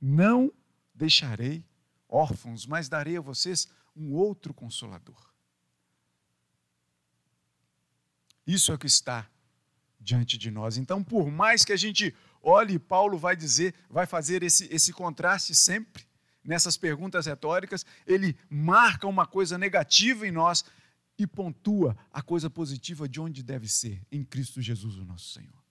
Não 0.00 0.52
deixarei 0.92 1.64
órfãos, 2.08 2.66
mas 2.66 2.88
darei 2.88 3.16
a 3.16 3.20
vocês 3.20 3.68
um 3.94 4.12
outro 4.12 4.52
consolador. 4.52 5.32
Isso 8.44 8.72
é 8.72 8.74
o 8.74 8.78
que 8.78 8.88
está 8.88 9.30
diante 10.00 10.36
de 10.36 10.50
nós. 10.50 10.76
Então, 10.76 11.04
por 11.04 11.30
mais 11.30 11.64
que 11.64 11.72
a 11.72 11.76
gente 11.76 12.12
olhe, 12.42 12.80
Paulo 12.80 13.16
vai 13.16 13.36
dizer, 13.36 13.74
vai 13.88 14.06
fazer 14.06 14.42
esse, 14.42 14.66
esse 14.74 14.92
contraste 14.92 15.54
sempre 15.54 16.04
nessas 16.44 16.76
perguntas 16.76 17.26
retóricas, 17.26 17.86
ele 18.06 18.36
marca 18.48 19.06
uma 19.06 19.26
coisa 19.26 19.56
negativa 19.56 20.26
em 20.26 20.30
nós 20.30 20.64
e 21.18 21.26
pontua 21.26 21.96
a 22.12 22.20
coisa 22.20 22.50
positiva 22.50 23.08
de 23.08 23.20
onde 23.20 23.42
deve 23.42 23.68
ser, 23.68 24.04
em 24.10 24.24
Cristo 24.24 24.60
Jesus, 24.60 24.96
o 24.96 25.04
nosso 25.04 25.32
Senhor. 25.32 25.64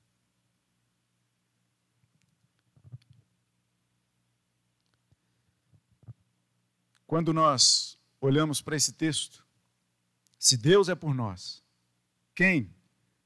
Quando 7.05 7.31
nós 7.31 7.99
olhamos 8.19 8.61
para 8.61 8.75
esse 8.75 8.93
texto, 8.93 9.45
se 10.39 10.57
Deus 10.57 10.89
é 10.89 10.95
por 10.95 11.13
nós, 11.13 11.61
quem 12.33 12.73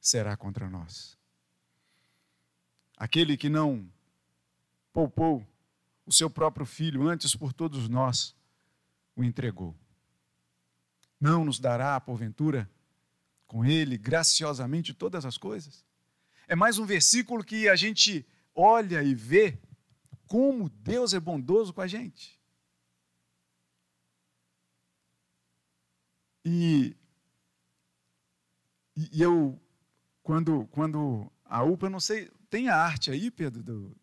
será 0.01 0.35
contra 0.35 0.69
nós? 0.69 1.17
Aquele 2.97 3.37
que 3.37 3.47
não 3.47 3.89
poupou 4.91 5.47
o 6.07 6.11
seu 6.11 6.29
próprio 6.29 6.65
filho, 6.65 7.07
antes 7.07 7.35
por 7.35 7.51
todos 7.51 7.89
nós 7.89 8.33
o 9.13 9.23
entregou. 9.23 9.75
Não 11.19 11.43
nos 11.43 11.59
dará, 11.59 11.99
porventura, 11.99 12.69
com 13.45 13.65
ele 13.65 13.97
graciosamente 13.97 14.93
todas 14.93 15.25
as 15.25 15.37
coisas? 15.37 15.85
É 16.47 16.55
mais 16.55 16.79
um 16.79 16.85
versículo 16.85 17.43
que 17.43 17.67
a 17.67 17.75
gente 17.75 18.25
olha 18.55 19.03
e 19.03 19.13
vê 19.13 19.59
como 20.27 20.69
Deus 20.69 21.13
é 21.13 21.19
bondoso 21.19 21.73
com 21.73 21.81
a 21.81 21.87
gente. 21.87 22.39
E, 26.45 26.95
e 28.95 29.21
eu, 29.21 29.59
quando, 30.23 30.65
quando 30.67 31.29
a 31.43 31.63
UPA, 31.63 31.89
não 31.89 31.99
sei, 31.99 32.31
tem 32.49 32.69
a 32.69 32.77
arte 32.77 33.11
aí, 33.11 33.29
Pedro, 33.29 33.61
do, 33.61 33.97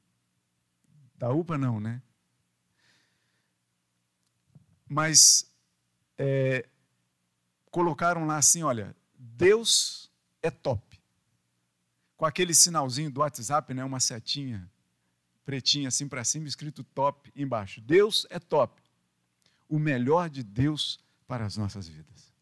da 1.24 1.32
UPA 1.32 1.56
não, 1.56 1.80
né? 1.80 2.02
Mas 4.86 5.50
é, 6.18 6.68
colocaram 7.70 8.26
lá 8.26 8.36
assim, 8.36 8.62
olha, 8.62 8.94
Deus 9.18 10.12
é 10.42 10.50
top. 10.50 11.00
Com 12.14 12.26
aquele 12.26 12.52
sinalzinho 12.52 13.10
do 13.10 13.20
WhatsApp, 13.20 13.72
né, 13.72 13.82
uma 13.82 14.00
setinha 14.00 14.70
pretinha 15.46 15.88
assim 15.88 16.06
para 16.06 16.22
cima, 16.24 16.46
escrito 16.46 16.84
top 16.84 17.32
embaixo. 17.34 17.80
Deus 17.80 18.26
é 18.28 18.38
top. 18.38 18.82
O 19.66 19.78
melhor 19.78 20.28
de 20.28 20.42
Deus 20.42 21.00
para 21.26 21.46
as 21.46 21.56
nossas 21.56 21.88
vidas. 21.88 22.34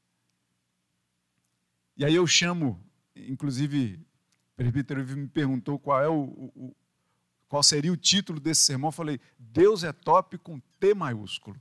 E 1.96 2.04
aí 2.04 2.16
eu 2.16 2.26
chamo, 2.26 2.84
inclusive, 3.14 3.94
o 3.94 4.56
presbítero 4.56 5.06
me 5.16 5.28
perguntou 5.28 5.78
qual 5.78 6.02
é 6.02 6.08
o, 6.08 6.50
o, 6.54 6.74
qual 7.52 7.62
seria 7.62 7.92
o 7.92 7.96
título 7.98 8.40
desse 8.40 8.62
sermão. 8.62 8.88
Eu 8.88 8.92
falei: 8.92 9.20
Deus 9.38 9.84
é 9.84 9.92
top 9.92 10.38
com 10.38 10.58
T 10.80 10.94
maiúsculo. 10.94 11.60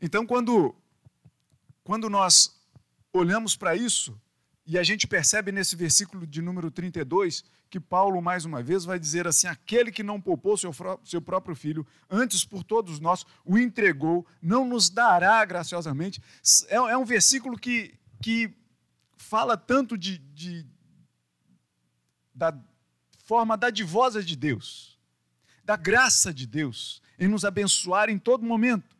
Então, 0.00 0.24
quando, 0.24 0.72
quando 1.82 2.08
nós 2.08 2.64
olhamos 3.12 3.56
para 3.56 3.74
isso, 3.74 4.16
e 4.64 4.78
a 4.78 4.84
gente 4.84 5.08
percebe 5.08 5.50
nesse 5.50 5.74
versículo 5.74 6.28
de 6.28 6.40
número 6.40 6.70
32 6.70 7.42
que 7.68 7.80
Paulo, 7.80 8.22
mais 8.22 8.44
uma 8.44 8.62
vez, 8.62 8.84
vai 8.84 8.96
dizer 8.96 9.26
assim: 9.26 9.48
aquele 9.48 9.90
que 9.90 10.04
não 10.04 10.20
poupou 10.20 10.56
seu, 10.56 10.72
seu 11.02 11.20
próprio 11.20 11.56
filho, 11.56 11.84
antes 12.08 12.44
por 12.44 12.62
todos 12.62 13.00
nós 13.00 13.26
o 13.44 13.58
entregou, 13.58 14.24
não 14.40 14.64
nos 14.64 14.90
dará 14.90 15.44
graciosamente. 15.44 16.22
É, 16.68 16.76
é 16.76 16.96
um 16.96 17.04
versículo 17.04 17.58
que, 17.58 17.98
que 18.22 18.54
fala 19.16 19.56
tanto 19.56 19.98
de, 19.98 20.18
de, 20.18 20.64
da 22.40 22.58
forma 23.26 23.54
dadivosa 23.54 24.24
de 24.24 24.34
Deus, 24.34 24.98
da 25.62 25.76
graça 25.76 26.32
de 26.32 26.46
Deus 26.46 27.02
em 27.18 27.28
nos 27.28 27.44
abençoar 27.44 28.08
em 28.08 28.18
todo 28.18 28.46
momento. 28.46 28.96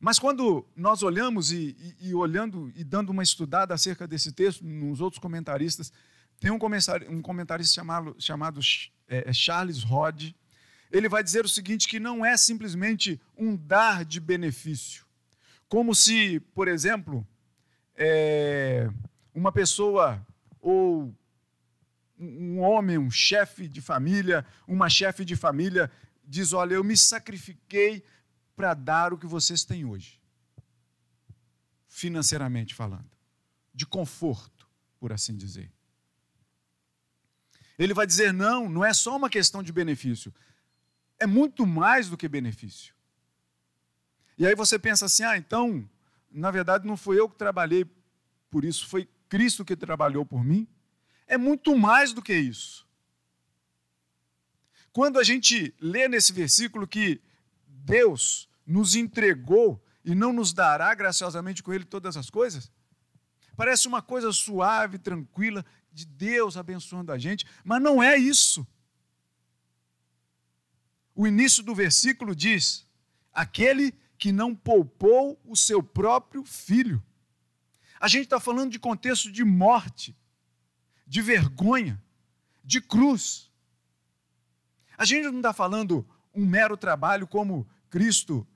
Mas 0.00 0.18
quando 0.18 0.66
nós 0.74 1.02
olhamos 1.02 1.52
e, 1.52 1.76
e, 2.00 2.08
e, 2.08 2.14
olhando 2.14 2.72
e 2.74 2.82
dando 2.82 3.10
uma 3.10 3.22
estudada 3.22 3.74
acerca 3.74 4.08
desse 4.08 4.32
texto, 4.32 4.64
nos 4.64 5.02
outros 5.02 5.20
comentaristas, 5.20 5.92
tem 6.40 6.50
um, 6.50 6.58
um 7.10 7.20
comentarista 7.20 7.74
chamado, 7.74 8.16
chamado 8.18 8.58
é, 9.06 9.28
é, 9.28 9.32
Charles 9.34 9.82
Rod, 9.82 10.32
ele 10.90 11.10
vai 11.10 11.22
dizer 11.22 11.44
o 11.44 11.48
seguinte, 11.48 11.86
que 11.86 12.00
não 12.00 12.24
é 12.24 12.38
simplesmente 12.38 13.20
um 13.36 13.54
dar 13.54 14.04
de 14.04 14.18
benefício. 14.18 15.04
Como 15.68 15.94
se, 15.94 16.40
por 16.54 16.68
exemplo, 16.68 17.26
é, 17.96 18.90
uma 19.34 19.52
pessoa 19.52 20.24
ou 20.60 21.14
um 22.18 22.60
homem, 22.60 22.98
um 22.98 23.10
chefe 23.10 23.66
de 23.66 23.80
família, 23.80 24.46
uma 24.66 24.88
chefe 24.88 25.24
de 25.24 25.34
família, 25.34 25.90
diz: 26.24 26.52
Olha, 26.52 26.74
eu 26.74 26.84
me 26.84 26.96
sacrifiquei 26.96 28.04
para 28.54 28.74
dar 28.74 29.12
o 29.12 29.18
que 29.18 29.26
vocês 29.26 29.64
têm 29.64 29.84
hoje, 29.84 30.20
financeiramente 31.88 32.74
falando, 32.74 33.10
de 33.74 33.84
conforto, 33.84 34.68
por 35.00 35.12
assim 35.12 35.36
dizer. 35.36 35.70
Ele 37.78 37.94
vai 37.94 38.06
dizer: 38.06 38.32
não, 38.32 38.68
não 38.68 38.84
é 38.84 38.92
só 38.92 39.16
uma 39.16 39.28
questão 39.28 39.62
de 39.62 39.72
benefício, 39.72 40.32
é 41.18 41.26
muito 41.26 41.66
mais 41.66 42.08
do 42.08 42.16
que 42.16 42.28
benefício. 42.28 42.94
E 44.38 44.46
aí 44.46 44.54
você 44.54 44.78
pensa 44.78 45.06
assim: 45.06 45.24
ah, 45.24 45.36
então, 45.36 45.88
na 46.32 46.50
verdade, 46.50 46.86
não 46.86 46.96
fui 46.96 47.18
eu 47.18 47.28
que 47.28 47.36
trabalhei 47.36 47.84
por 48.50 48.64
isso, 48.64 48.86
foi 48.86 49.08
Cristo 49.28 49.64
que 49.64 49.76
trabalhou 49.76 50.26
por 50.26 50.44
mim. 50.44 50.66
É 51.26 51.38
muito 51.38 51.76
mais 51.76 52.12
do 52.12 52.20
que 52.20 52.34
isso. 52.34 52.86
Quando 54.92 55.18
a 55.18 55.24
gente 55.24 55.74
lê 55.80 56.06
nesse 56.06 56.32
versículo 56.32 56.86
que 56.86 57.20
Deus 57.66 58.48
nos 58.66 58.94
entregou 58.94 59.82
e 60.04 60.14
não 60.14 60.32
nos 60.32 60.52
dará 60.52 60.94
graciosamente 60.94 61.62
com 61.62 61.72
Ele 61.72 61.84
todas 61.84 62.16
as 62.16 62.28
coisas? 62.28 62.70
Parece 63.56 63.88
uma 63.88 64.02
coisa 64.02 64.32
suave, 64.32 64.98
tranquila, 64.98 65.64
de 65.92 66.04
Deus 66.04 66.56
abençoando 66.56 67.12
a 67.12 67.18
gente, 67.18 67.46
mas 67.64 67.80
não 67.80 68.02
é 68.02 68.16
isso. 68.16 68.66
O 71.14 71.26
início 71.26 71.62
do 71.62 71.74
versículo 71.74 72.34
diz: 72.34 72.86
aquele 73.32 73.94
que 74.22 74.30
não 74.30 74.54
poupou 74.54 75.36
o 75.44 75.56
seu 75.56 75.82
próprio 75.82 76.44
filho. 76.44 77.02
A 77.98 78.06
gente 78.06 78.22
está 78.22 78.38
falando 78.38 78.70
de 78.70 78.78
contexto 78.78 79.32
de 79.32 79.42
morte, 79.42 80.16
de 81.04 81.20
vergonha, 81.20 82.00
de 82.62 82.80
cruz. 82.80 83.50
A 84.96 85.04
gente 85.04 85.24
não 85.24 85.38
está 85.38 85.52
falando 85.52 86.08
um 86.32 86.46
mero 86.46 86.76
trabalho 86.76 87.26
como 87.26 87.66
Cristo, 87.90 88.46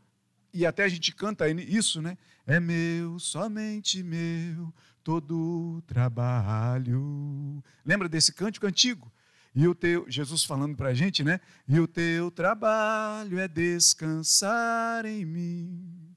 e 0.55 0.65
até 0.65 0.85
a 0.85 0.89
gente 0.89 1.13
canta 1.13 1.49
isso, 1.49 2.01
né? 2.01 2.17
É 2.47 2.61
meu, 2.61 3.19
somente 3.19 4.05
meu, 4.05 4.73
todo 5.03 5.83
trabalho. 5.85 7.61
Lembra 7.85 8.09
desse 8.09 8.33
cântico 8.33 8.69
antigo? 8.69 9.13
E 9.59 9.67
o 9.67 9.75
teu, 9.75 10.05
Jesus 10.07 10.45
falando 10.45 10.77
para 10.77 10.91
a 10.91 10.95
gente, 10.95 11.25
né? 11.25 11.41
E 11.67 11.81
o 11.81 11.89
teu 11.89 12.31
trabalho 12.31 13.39
é 13.39 13.49
descansar 13.49 15.07
em 15.07 15.25
mim. 15.25 16.15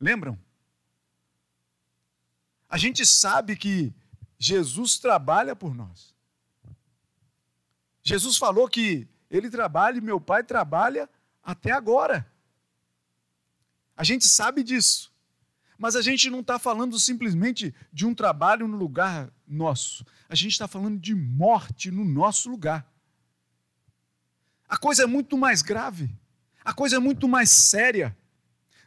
Lembram? 0.00 0.38
A 2.68 2.78
gente 2.78 3.04
sabe 3.04 3.56
que 3.56 3.92
Jesus 4.38 4.98
trabalha 4.98 5.56
por 5.56 5.74
nós. 5.74 6.14
Jesus 8.04 8.36
falou 8.36 8.68
que 8.68 9.08
ele 9.28 9.50
trabalha 9.50 9.98
e 9.98 10.00
meu 10.00 10.20
pai 10.20 10.44
trabalha 10.44 11.10
até 11.42 11.72
agora. 11.72 12.24
A 13.96 14.04
gente 14.04 14.24
sabe 14.28 14.62
disso. 14.62 15.12
Mas 15.78 15.94
a 15.94 16.02
gente 16.02 16.30
não 16.30 16.40
está 16.40 16.58
falando 16.58 16.98
simplesmente 16.98 17.74
de 17.92 18.06
um 18.06 18.14
trabalho 18.14 18.66
no 18.66 18.76
lugar 18.76 19.30
nosso. 19.46 20.04
A 20.28 20.34
gente 20.34 20.52
está 20.52 20.66
falando 20.66 20.98
de 20.98 21.14
morte 21.14 21.90
no 21.90 22.04
nosso 22.04 22.48
lugar. 22.50 22.90
A 24.68 24.76
coisa 24.76 25.04
é 25.04 25.06
muito 25.06 25.36
mais 25.36 25.62
grave. 25.62 26.10
A 26.64 26.72
coisa 26.72 26.96
é 26.96 26.98
muito 26.98 27.28
mais 27.28 27.50
séria. 27.50 28.16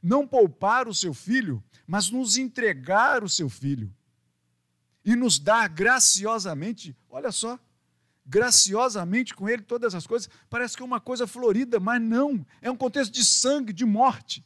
Não 0.01 0.27
poupar 0.27 0.87
o 0.87 0.93
seu 0.93 1.13
filho, 1.13 1.63
mas 1.85 2.09
nos 2.09 2.37
entregar 2.37 3.23
o 3.23 3.29
seu 3.29 3.49
filho. 3.49 3.93
E 5.05 5.15
nos 5.15 5.39
dar 5.39 5.69
graciosamente, 5.69 6.95
olha 7.09 7.31
só, 7.31 7.57
graciosamente 8.25 9.33
com 9.33 9.47
ele 9.47 9.61
todas 9.61 9.95
as 9.95 10.05
coisas. 10.05 10.29
Parece 10.49 10.75
que 10.75 10.83
é 10.83 10.85
uma 10.85 10.99
coisa 10.99 11.25
florida, 11.25 11.79
mas 11.79 12.01
não. 12.01 12.45
É 12.61 12.69
um 12.69 12.75
contexto 12.75 13.11
de 13.11 13.23
sangue, 13.23 13.73
de 13.73 13.85
morte. 13.85 14.45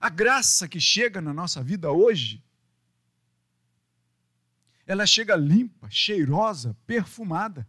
A 0.00 0.08
graça 0.08 0.68
que 0.68 0.80
chega 0.80 1.20
na 1.20 1.34
nossa 1.34 1.62
vida 1.62 1.90
hoje, 1.90 2.42
ela 4.86 5.06
chega 5.06 5.36
limpa, 5.36 5.90
cheirosa, 5.90 6.76
perfumada. 6.86 7.68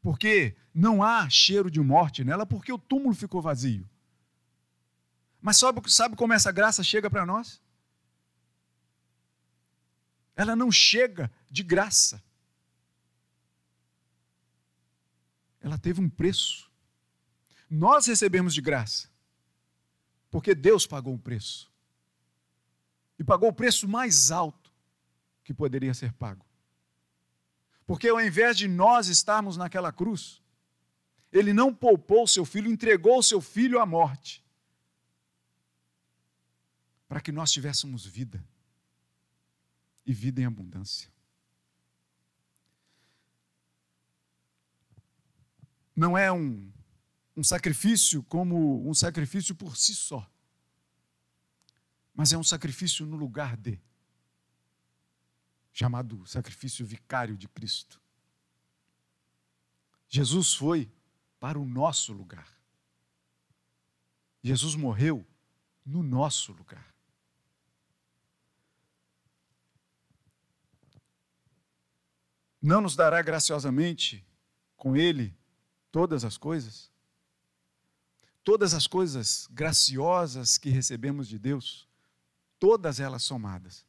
Porque 0.00 0.56
não 0.74 1.02
há 1.02 1.28
cheiro 1.30 1.70
de 1.70 1.80
morte 1.80 2.24
nela, 2.24 2.44
porque 2.44 2.72
o 2.72 2.78
túmulo 2.78 3.14
ficou 3.14 3.40
vazio. 3.40 3.88
Mas 5.40 5.56
sabe, 5.56 5.80
sabe 5.90 6.14
como 6.14 6.32
essa 6.32 6.52
graça 6.52 6.84
chega 6.84 7.10
para 7.10 7.26
nós? 7.26 7.60
Ela 10.36 10.54
não 10.54 10.70
chega 10.70 11.30
de 11.50 11.62
graça. 11.62 12.22
Ela 15.60 15.78
teve 15.78 16.00
um 16.00 16.08
preço. 16.08 16.70
Nós 17.68 18.06
recebemos 18.06 18.54
de 18.54 18.60
graça. 18.60 19.11
Porque 20.32 20.54
Deus 20.54 20.86
pagou 20.86 21.12
um 21.12 21.18
preço. 21.18 21.70
E 23.18 23.22
pagou 23.22 23.50
o 23.50 23.52
preço 23.52 23.86
mais 23.86 24.30
alto 24.30 24.72
que 25.44 25.52
poderia 25.52 25.92
ser 25.92 26.10
pago. 26.14 26.44
Porque 27.86 28.08
ao 28.08 28.18
invés 28.18 28.56
de 28.56 28.66
nós 28.66 29.08
estarmos 29.08 29.58
naquela 29.58 29.92
cruz, 29.92 30.42
ele 31.30 31.52
não 31.52 31.72
poupou 31.74 32.26
seu 32.26 32.46
filho, 32.46 32.70
entregou 32.70 33.22
seu 33.22 33.42
filho 33.42 33.78
à 33.78 33.84
morte. 33.84 34.42
Para 37.06 37.20
que 37.20 37.30
nós 37.30 37.52
tivéssemos 37.52 38.06
vida. 38.06 38.42
E 40.06 40.14
vida 40.14 40.40
em 40.40 40.46
abundância. 40.46 41.12
Não 45.94 46.16
é 46.16 46.32
um 46.32 46.72
um 47.36 47.42
sacrifício 47.42 48.22
como 48.24 48.88
um 48.88 48.94
sacrifício 48.94 49.54
por 49.54 49.76
si 49.76 49.94
só, 49.94 50.30
mas 52.14 52.32
é 52.32 52.38
um 52.38 52.44
sacrifício 52.44 53.06
no 53.06 53.16
lugar 53.16 53.56
de, 53.56 53.80
chamado 55.72 56.26
sacrifício 56.26 56.84
vicário 56.84 57.36
de 57.36 57.48
Cristo. 57.48 58.00
Jesus 60.08 60.52
foi 60.52 60.92
para 61.40 61.58
o 61.58 61.64
nosso 61.64 62.12
lugar. 62.12 62.46
Jesus 64.42 64.74
morreu 64.74 65.26
no 65.86 66.02
nosso 66.02 66.52
lugar. 66.52 66.92
Não 72.60 72.80
nos 72.80 72.94
dará 72.94 73.20
graciosamente 73.22 74.24
com 74.76 74.94
Ele 74.96 75.36
todas 75.90 76.24
as 76.24 76.36
coisas? 76.36 76.91
Todas 78.44 78.74
as 78.74 78.86
coisas 78.86 79.48
graciosas 79.50 80.58
que 80.58 80.70
recebemos 80.70 81.28
de 81.28 81.38
Deus, 81.38 81.88
todas 82.58 83.00
elas 83.00 83.22
somadas. 83.22 83.84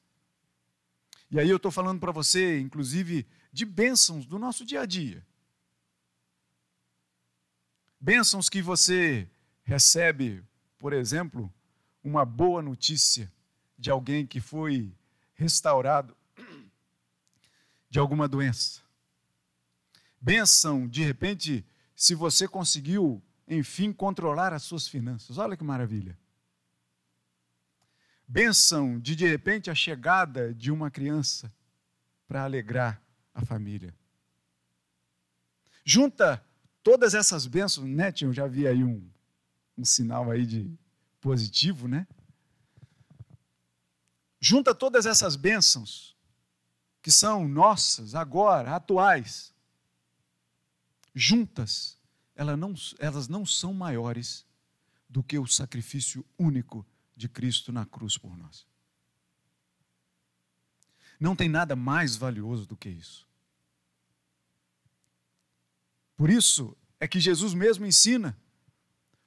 E 1.29 1.39
aí 1.39 1.49
eu 1.49 1.57
estou 1.57 1.71
falando 1.71 1.99
para 1.99 2.11
você, 2.11 2.59
inclusive, 2.59 3.25
de 3.51 3.65
bênçãos 3.65 4.25
do 4.25 4.37
nosso 4.37 4.65
dia 4.65 4.81
a 4.81 4.85
dia. 4.85 5.25
Bênçãos 7.99 8.49
que 8.49 8.61
você 8.61 9.27
recebe, 9.63 10.43
por 10.77 10.93
exemplo, 10.93 11.51
uma 12.03 12.25
boa 12.25 12.61
notícia 12.61 13.31
de 13.77 13.89
alguém 13.89 14.27
que 14.27 14.41
foi 14.41 14.93
restaurado 15.33 16.15
de 17.89 17.99
alguma 17.99 18.27
doença. 18.27 18.81
Bênção, 20.19 20.87
de 20.87 21.03
repente, 21.03 21.65
se 21.95 22.13
você 22.13 22.47
conseguiu 22.47 23.21
enfim, 23.47 23.91
controlar 23.91 24.53
as 24.53 24.63
suas 24.63 24.87
finanças. 24.87 25.37
Olha 25.37 25.57
que 25.57 25.63
maravilha. 25.63 26.17
Benção 28.27 28.99
de, 28.99 29.15
de 29.15 29.27
repente, 29.27 29.69
a 29.69 29.75
chegada 29.75 30.53
de 30.53 30.71
uma 30.71 30.89
criança 30.89 31.53
para 32.27 32.43
alegrar 32.43 33.01
a 33.33 33.45
família. 33.45 33.93
Junta 35.85 36.43
todas 36.81 37.13
essas 37.13 37.45
bênçãos, 37.45 37.87
né, 37.87 38.13
Eu 38.21 38.33
já 38.33 38.47
vi 38.47 38.67
aí 38.67 38.83
um, 38.83 39.07
um 39.77 39.83
sinal 39.83 40.31
aí 40.31 40.45
de 40.45 40.71
positivo, 41.19 41.87
né? 41.87 42.07
Junta 44.39 44.73
todas 44.73 45.05
essas 45.05 45.35
bênçãos 45.35 46.13
que 47.01 47.11
são 47.11 47.47
nossas 47.47 48.15
agora, 48.15 48.75
atuais, 48.75 49.53
juntas 51.13 51.97
elas 52.35 52.57
não, 52.57 52.73
elas 52.99 53.27
não 53.27 53.45
são 53.45 53.73
maiores 53.73 54.45
do 55.07 55.23
que 55.23 55.37
o 55.37 55.45
sacrifício 55.45 56.25
único 56.37 56.85
de 57.15 57.29
Cristo 57.29 57.71
na 57.71 57.85
cruz 57.85 58.17
por 58.17 58.35
nós. 58.37 58.65
Não 61.19 61.35
tem 61.35 61.47
nada 61.47 61.75
mais 61.75 62.15
valioso 62.15 62.65
do 62.65 62.75
que 62.75 62.89
isso. 62.89 63.27
Por 66.15 66.29
isso 66.29 66.75
é 66.99 67.07
que 67.07 67.19
Jesus 67.19 67.53
mesmo 67.53 67.85
ensina: 67.85 68.37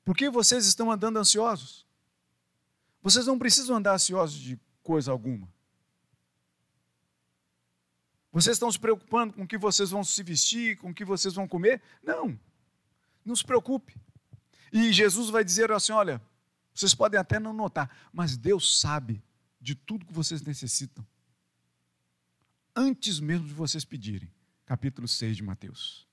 por 0.05 0.17
que 0.17 0.29
vocês 0.29 0.67
estão 0.67 0.91
andando 0.91 1.19
ansiosos? 1.19 1.87
Vocês 3.03 3.27
não 3.27 3.39
precisam 3.39 3.77
andar 3.77 3.95
ansiosos 3.95 4.39
de 4.39 4.59
coisa 4.83 5.13
alguma. 5.13 5.49
Vocês 8.33 8.57
estão 8.57 8.71
se 8.71 8.79
preocupando 8.79 9.33
com 9.33 9.45
o 9.45 9.49
que 9.49 9.57
vocês 9.57 9.91
vão 9.91 10.05
se 10.05 10.23
vestir, 10.23 10.77
com 10.77 10.91
o 10.91 10.95
que 10.95 11.05
vocês 11.05 11.35
vão 11.35 11.49
comer? 11.49 11.81
Não. 12.03 12.39
Não 13.27 13.35
se 13.35 13.45
preocupe. 13.45 14.01
E 14.73 14.93
Jesus 14.93 15.29
vai 15.29 15.45
dizer 15.45 15.73
assim: 15.73 15.93
olha, 15.93 16.23
vocês 16.73 16.95
podem 16.95 17.19
até 17.19 17.41
não 17.41 17.53
notar, 17.53 17.91
mas 18.13 18.37
Deus 18.37 18.81
sabe 18.81 19.23
de 19.61 19.75
tudo 19.75 20.07
que 20.07 20.13
vocês 20.13 20.41
necessitam. 20.43 21.05
Antes 22.75 23.19
mesmo 23.19 23.49
de 23.49 23.55
vocês 23.55 23.85
pedirem. 23.85 24.33
Capítulo 24.65 25.09
6 25.09 25.39
de 25.39 25.43
Mateus. 25.43 26.07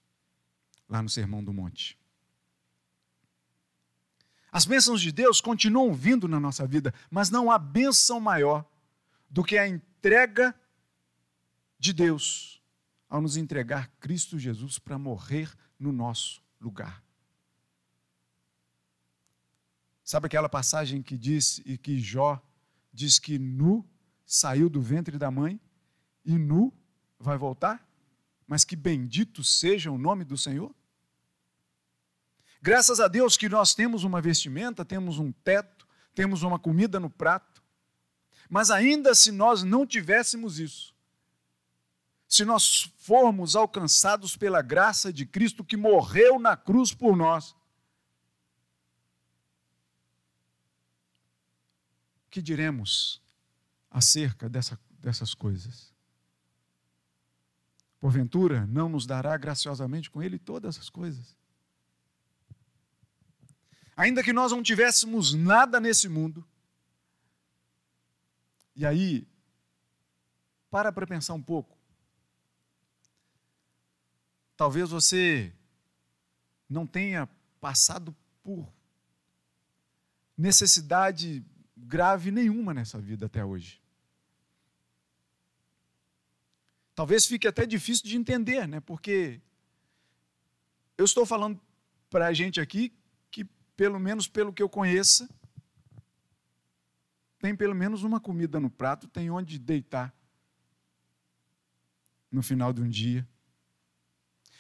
Lá 0.90 1.02
no 1.02 1.10
Sermão 1.10 1.44
do 1.44 1.54
Monte. 1.54 1.98
As 4.52 4.66
bênçãos 4.66 5.02
de 5.02 5.12
Deus 5.12 5.42
continuam 5.42 5.94
vindo 5.94 6.28
na 6.28 6.40
nossa 6.40 6.66
vida, 6.66 6.94
mas 7.10 7.30
não 7.30 7.52
há 7.52 7.58
bênção 7.58 8.20
maior 8.20 8.66
do 9.30 9.44
que 9.44 9.58
a 9.58 9.68
entrega 9.68 10.56
de 11.78 11.92
Deus 11.92 12.62
ao 13.10 13.22
nos 13.22 13.36
entregar 13.36 13.88
Cristo 14.00 14.40
Jesus 14.40 14.80
para 14.80 14.98
morrer 14.98 15.52
no 15.78 15.92
nosso 15.92 16.42
lugar. 16.62 17.03
Sabe 20.04 20.28
aquela 20.28 20.50
passagem 20.50 21.02
que 21.02 21.18
diz 21.18 21.62
e 21.66 21.78
que 21.78 22.00
Jó 22.00 22.42
diz 22.92 23.20
que 23.20 23.40
nu 23.40 23.88
saiu 24.26 24.70
do 24.70 24.82
ventre 24.82 25.18
da 25.18 25.32
mãe 25.32 25.60
e 26.26 26.38
nu 26.38 26.74
vai 27.18 27.38
voltar? 27.38 27.88
Mas 28.46 28.66
que 28.66 28.76
bendito 28.76 29.44
seja 29.44 29.90
o 29.92 29.98
nome 29.98 30.26
do 30.26 30.38
Senhor. 30.38 30.74
Graças 32.62 33.00
a 33.00 33.08
Deus 33.08 33.38
que 33.38 33.50
nós 33.50 33.74
temos 33.74 34.04
uma 34.04 34.22
vestimenta, 34.22 34.86
temos 34.86 35.20
um 35.20 35.32
teto, 35.32 35.88
temos 36.14 36.44
uma 36.44 36.60
comida 36.60 37.00
no 37.00 37.10
prato. 37.10 37.64
Mas 38.50 38.70
ainda 38.70 39.16
se 39.16 39.32
nós 39.32 39.64
não 39.64 39.86
tivéssemos 39.88 40.60
isso, 40.60 40.94
se 42.28 42.44
nós 42.44 42.92
formos 42.98 43.56
alcançados 43.56 44.36
pela 44.36 44.62
graça 44.62 45.14
de 45.14 45.26
Cristo 45.26 45.64
que 45.64 45.78
morreu 45.78 46.40
na 46.40 46.58
cruz 46.58 46.94
por 46.94 47.16
nós, 47.16 47.56
que 52.34 52.42
diremos 52.42 53.22
acerca 53.92 54.50
dessa, 54.50 54.80
dessas 55.00 55.36
coisas? 55.36 55.94
Porventura, 58.00 58.66
não 58.66 58.90
nos 58.90 59.06
dará 59.06 59.38
graciosamente 59.38 60.10
com 60.10 60.22
Ele 60.22 60.40
todas 60.40 60.80
as 60.80 60.90
coisas? 60.90 61.38
Ainda 63.96 64.24
que 64.24 64.34
nós 64.34 64.52
não 64.52 64.64
tivéssemos 64.64 65.36
nada 65.36 65.80
nesse 65.80 66.10
mundo, 66.10 66.44
e 68.76 68.84
aí, 68.84 69.28
para 70.72 70.92
para 70.92 71.06
pensar 71.06 71.36
um 71.36 71.42
pouco. 71.42 71.78
Talvez 74.58 74.90
você 74.90 75.54
não 76.68 76.88
tenha 76.88 77.30
passado 77.62 78.16
por 78.42 78.74
necessidade 80.36 81.46
grave 81.84 82.32
nenhuma 82.32 82.74
nessa 82.74 83.00
vida 83.00 83.26
até 83.26 83.44
hoje. 83.44 83.82
Talvez 86.96 87.26
fique 87.26 87.48
até 87.48 87.66
difícil 87.66 88.06
de 88.06 88.18
entender, 88.18 88.68
né? 88.68 88.80
Porque 88.80 89.42
eu 90.98 91.06
estou 91.06 91.26
falando 91.26 91.60
para 92.10 92.28
a 92.28 92.34
gente 92.34 92.62
aqui 92.62 92.94
que, 93.32 93.46
pelo 93.76 94.00
menos 94.00 94.28
pelo 94.28 94.54
que 94.54 94.62
eu 94.62 94.70
conheça, 94.70 95.28
tem 97.40 97.56
pelo 97.56 97.76
menos 97.76 98.04
uma 98.04 98.20
comida 98.20 98.60
no 98.60 98.70
prato, 98.70 99.08
tem 99.08 99.30
onde 99.30 99.60
deitar 99.60 100.14
no 102.32 102.42
final 102.42 102.72
de 102.72 102.82
um 102.82 102.90
dia. 102.90 103.28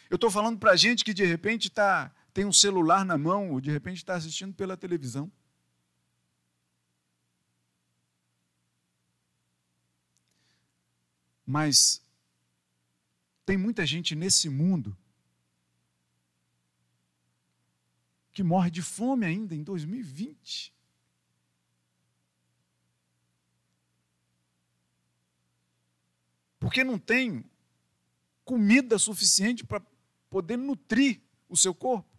Eu 0.09 0.15
estou 0.15 0.29
falando 0.29 0.59
para 0.59 0.71
a 0.71 0.75
gente 0.75 1.03
que 1.03 1.13
de 1.13 1.23
repente 1.23 1.69
tá, 1.69 2.13
tem 2.33 2.45
um 2.45 2.51
celular 2.51 3.05
na 3.05 3.17
mão, 3.17 3.51
ou 3.51 3.62
de 3.62 3.71
repente 3.71 3.97
está 3.97 4.15
assistindo 4.15 4.53
pela 4.53 4.75
televisão. 4.75 5.31
Mas 11.45 12.01
tem 13.45 13.58
muita 13.58 13.86
gente 13.86 14.15
nesse 14.15 14.49
mundo 14.49 14.97
que 18.32 18.41
morre 18.41 18.71
de 18.71 18.82
fome 18.82 19.25
ainda 19.25 19.53
em 19.53 19.63
2020. 19.63 20.73
Porque 26.60 26.84
não 26.84 26.97
tem 26.97 27.43
comida 28.45 28.97
suficiente 28.97 29.65
para 29.65 29.86
poder 30.29 30.58
nutrir 30.58 31.21
o 31.49 31.58
seu 31.58 31.75
corpo. 31.75 32.12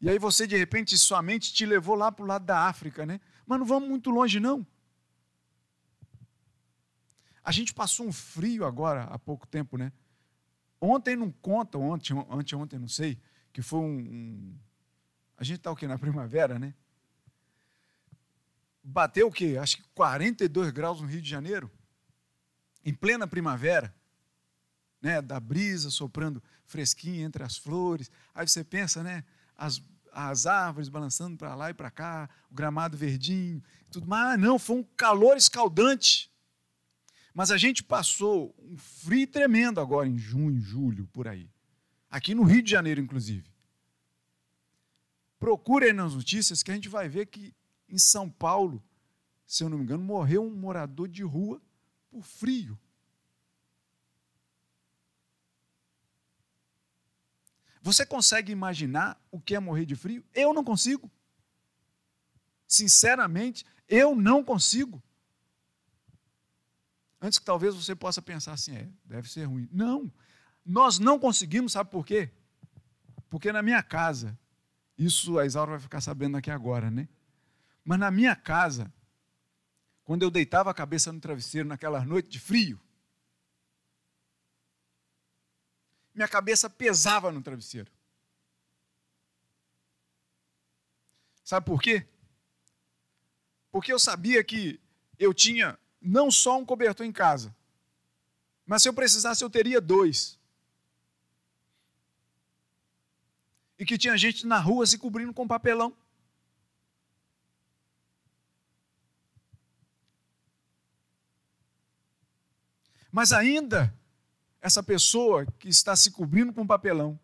E 0.00 0.08
aí 0.08 0.18
você, 0.18 0.46
de 0.46 0.56
repente, 0.56 0.96
sua 0.96 1.20
mente 1.20 1.52
te 1.52 1.66
levou 1.66 1.94
lá 1.94 2.10
para 2.10 2.24
o 2.24 2.28
lado 2.28 2.46
da 2.46 2.66
África, 2.66 3.04
né? 3.04 3.20
Mas 3.46 3.58
não 3.58 3.66
vamos 3.66 3.88
muito 3.88 4.10
longe, 4.10 4.40
não. 4.40 4.66
A 7.44 7.52
gente 7.52 7.74
passou 7.74 8.06
um 8.06 8.12
frio 8.12 8.64
agora, 8.64 9.04
há 9.04 9.18
pouco 9.18 9.46
tempo, 9.46 9.76
né? 9.76 9.92
Ontem 10.80 11.16
não 11.16 11.30
conta, 11.30 11.76
ontem, 11.76 12.14
anteontem, 12.30 12.78
não 12.78 12.88
sei, 12.88 13.20
que 13.52 13.60
foi 13.60 13.80
um. 13.80 13.98
um 13.98 14.58
a 15.36 15.44
gente 15.44 15.58
está 15.58 15.70
o 15.70 15.76
quê? 15.76 15.86
Na 15.86 15.98
primavera, 15.98 16.58
né? 16.58 16.74
Bateu 18.82 19.28
o 19.28 19.32
quê? 19.32 19.58
Acho 19.60 19.76
que 19.76 19.82
42 19.94 20.70
graus 20.70 21.00
no 21.00 21.06
Rio 21.06 21.20
de 21.20 21.28
Janeiro, 21.28 21.70
em 22.84 22.94
plena 22.94 23.26
primavera, 23.26 23.94
né? 25.02 25.20
Da 25.20 25.38
brisa 25.38 25.90
soprando 25.90 26.42
fresquinha 26.64 27.24
entre 27.24 27.42
as 27.42 27.58
flores. 27.58 28.10
Aí 28.34 28.48
você 28.48 28.64
pensa, 28.64 29.02
né? 29.02 29.24
As, 29.60 29.82
as 30.10 30.46
árvores 30.46 30.88
balançando 30.88 31.36
para 31.36 31.54
lá 31.54 31.68
e 31.68 31.74
para 31.74 31.90
cá, 31.90 32.30
o 32.50 32.54
gramado 32.54 32.96
verdinho, 32.96 33.62
tudo. 33.90 34.06
Mas 34.06 34.40
não, 34.40 34.58
foi 34.58 34.76
um 34.76 34.82
calor 34.96 35.36
escaldante. 35.36 36.30
Mas 37.34 37.50
a 37.50 37.58
gente 37.58 37.82
passou 37.82 38.54
um 38.58 38.76
frio 38.78 39.26
tremendo 39.26 39.80
agora 39.80 40.08
em 40.08 40.16
junho, 40.16 40.58
julho, 40.60 41.06
por 41.12 41.28
aí. 41.28 41.48
Aqui 42.10 42.34
no 42.34 42.42
Rio 42.42 42.62
de 42.62 42.70
Janeiro, 42.70 43.00
inclusive. 43.00 43.50
Procure 45.38 45.86
aí 45.86 45.92
nas 45.92 46.14
notícias 46.14 46.62
que 46.62 46.70
a 46.70 46.74
gente 46.74 46.88
vai 46.88 47.08
ver 47.08 47.26
que 47.26 47.54
em 47.88 47.98
São 47.98 48.30
Paulo, 48.30 48.82
se 49.46 49.62
eu 49.62 49.68
não 49.68 49.78
me 49.78 49.84
engano, 49.84 50.02
morreu 50.02 50.42
um 50.42 50.54
morador 50.54 51.06
de 51.06 51.22
rua 51.22 51.60
por 52.10 52.22
frio. 52.22 52.78
Você 57.82 58.04
consegue 58.04 58.52
imaginar 58.52 59.20
o 59.30 59.40
que 59.40 59.54
é 59.54 59.60
morrer 59.60 59.86
de 59.86 59.96
frio? 59.96 60.24
Eu 60.34 60.52
não 60.52 60.62
consigo. 60.62 61.10
Sinceramente, 62.66 63.64
eu 63.88 64.14
não 64.14 64.44
consigo. 64.44 65.02
Antes 67.20 67.38
que 67.38 67.44
talvez 67.44 67.74
você 67.74 67.94
possa 67.94 68.22
pensar 68.22 68.52
assim, 68.52 68.74
é, 68.74 68.88
deve 69.04 69.30
ser 69.30 69.44
ruim. 69.44 69.68
Não, 69.72 70.10
nós 70.64 70.98
não 70.98 71.18
conseguimos, 71.18 71.72
sabe 71.72 71.90
por 71.90 72.04
quê? 72.04 72.30
Porque 73.28 73.52
na 73.52 73.62
minha 73.62 73.82
casa, 73.82 74.38
isso 74.96 75.38
a 75.38 75.46
Isaura 75.46 75.72
vai 75.72 75.80
ficar 75.80 76.00
sabendo 76.00 76.36
aqui 76.36 76.50
agora, 76.50 76.90
né? 76.90 77.08
Mas 77.84 77.98
na 77.98 78.10
minha 78.10 78.36
casa, 78.36 78.92
quando 80.04 80.22
eu 80.22 80.30
deitava 80.30 80.70
a 80.70 80.74
cabeça 80.74 81.12
no 81.12 81.20
travesseiro 81.20 81.68
naquela 81.68 82.04
noite 82.04 82.28
de 82.28 82.40
frio, 82.40 82.80
minha 86.14 86.28
cabeça 86.28 86.68
pesava 86.68 87.30
no 87.32 87.42
travesseiro. 87.42 87.90
Sabe 91.44 91.66
por 91.66 91.80
quê? 91.82 92.06
Porque 93.72 93.92
eu 93.92 93.98
sabia 93.98 94.42
que 94.42 94.80
eu 95.18 95.34
tinha 95.34 95.78
não 96.00 96.30
só 96.30 96.58
um 96.58 96.64
cobertor 96.64 97.04
em 97.04 97.12
casa, 97.12 97.54
mas 98.66 98.82
se 98.82 98.88
eu 98.88 98.94
precisasse, 98.94 99.42
eu 99.42 99.50
teria 99.50 99.80
dois. 99.80 100.38
E 103.78 103.84
que 103.84 103.98
tinha 103.98 104.16
gente 104.16 104.46
na 104.46 104.58
rua 104.58 104.86
se 104.86 104.98
cobrindo 104.98 105.34
com 105.34 105.48
papelão. 105.48 105.96
Mas 113.10 113.32
ainda, 113.32 113.92
essa 114.60 114.82
pessoa 114.82 115.46
que 115.58 115.68
está 115.68 115.96
se 115.96 116.10
cobrindo 116.10 116.52
com 116.52 116.66
papelão, 116.66 117.18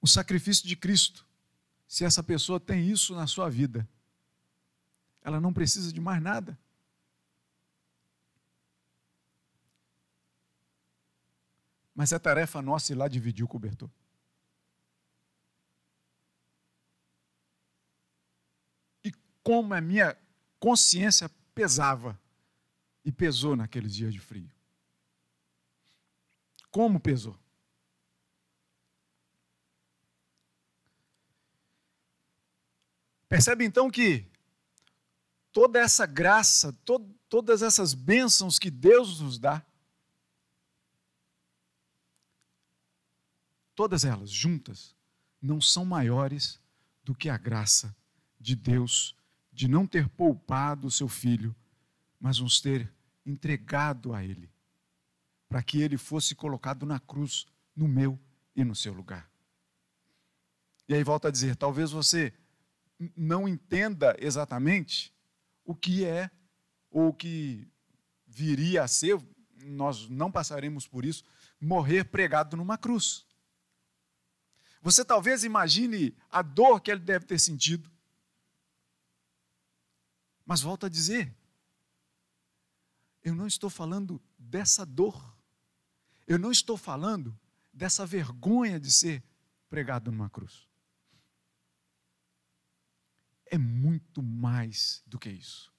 o 0.00 0.06
sacrifício 0.06 0.68
de 0.68 0.76
Cristo, 0.76 1.26
se 1.88 2.04
essa 2.04 2.22
pessoa 2.22 2.60
tem 2.60 2.90
isso 2.90 3.14
na 3.14 3.26
sua 3.26 3.48
vida, 3.48 3.88
ela 5.22 5.40
não 5.40 5.52
precisa 5.52 5.90
de 5.90 6.00
mais 6.00 6.22
nada. 6.22 6.58
Mas 11.94 12.12
é 12.12 12.18
tarefa 12.18 12.60
nossa 12.60 12.92
ir 12.92 12.96
lá 12.96 13.08
dividir 13.08 13.44
o 13.44 13.48
cobertor. 13.48 13.88
E 19.02 19.10
como 19.44 19.74
a 19.74 19.80
minha 19.80 20.18
consciência 20.58 21.30
pesava, 21.54 22.18
e 23.04 23.12
pesou 23.12 23.54
naqueles 23.54 23.94
dias 23.94 24.12
de 24.12 24.18
frio. 24.18 24.50
Como 26.70 26.98
pesou? 26.98 27.38
Percebe 33.28 33.64
então 33.64 33.90
que 33.90 34.26
toda 35.52 35.78
essa 35.78 36.06
graça, 36.06 36.72
to 36.84 36.98
todas 37.28 37.62
essas 37.62 37.94
bênçãos 37.94 38.58
que 38.58 38.70
Deus 38.70 39.20
nos 39.20 39.38
dá, 39.38 39.64
todas 43.74 44.04
elas 44.04 44.30
juntas, 44.30 44.94
não 45.42 45.60
são 45.60 45.84
maiores 45.84 46.60
do 47.02 47.14
que 47.14 47.28
a 47.28 47.36
graça 47.36 47.94
de 48.38 48.54
Deus 48.54 49.16
de 49.54 49.68
não 49.68 49.86
ter 49.86 50.08
poupado 50.08 50.88
o 50.88 50.90
seu 50.90 51.08
filho, 51.08 51.54
mas 52.20 52.40
nos 52.40 52.60
ter 52.60 52.92
entregado 53.24 54.12
a 54.12 54.24
ele, 54.24 54.50
para 55.48 55.62
que 55.62 55.80
ele 55.80 55.96
fosse 55.96 56.34
colocado 56.34 56.84
na 56.84 56.98
cruz, 56.98 57.46
no 57.74 57.86
meu 57.86 58.18
e 58.54 58.64
no 58.64 58.74
seu 58.74 58.92
lugar. 58.92 59.30
E 60.88 60.94
aí 60.94 61.04
volta 61.04 61.28
a 61.28 61.30
dizer: 61.30 61.54
talvez 61.54 61.92
você 61.92 62.34
não 63.16 63.48
entenda 63.48 64.16
exatamente 64.18 65.14
o 65.64 65.74
que 65.74 66.04
é 66.04 66.30
ou 66.90 67.08
o 67.08 67.14
que 67.14 67.66
viria 68.26 68.82
a 68.82 68.88
ser, 68.88 69.18
nós 69.64 70.08
não 70.08 70.30
passaremos 70.30 70.86
por 70.86 71.04
isso, 71.04 71.24
morrer 71.60 72.04
pregado 72.04 72.56
numa 72.56 72.76
cruz. 72.76 73.24
Você 74.82 75.04
talvez 75.04 75.44
imagine 75.44 76.14
a 76.30 76.42
dor 76.42 76.80
que 76.80 76.90
ele 76.90 77.00
deve 77.00 77.24
ter 77.24 77.38
sentido. 77.38 77.90
Mas 80.44 80.60
volto 80.60 80.86
a 80.86 80.88
dizer, 80.88 81.34
eu 83.22 83.34
não 83.34 83.46
estou 83.46 83.70
falando 83.70 84.22
dessa 84.38 84.84
dor. 84.84 85.34
Eu 86.26 86.38
não 86.38 86.50
estou 86.52 86.76
falando 86.76 87.38
dessa 87.72 88.04
vergonha 88.06 88.78
de 88.78 88.92
ser 88.92 89.24
pregado 89.68 90.12
numa 90.12 90.28
cruz. 90.28 90.68
É 93.46 93.58
muito 93.58 94.22
mais 94.22 95.02
do 95.06 95.18
que 95.18 95.30
isso. 95.30 95.72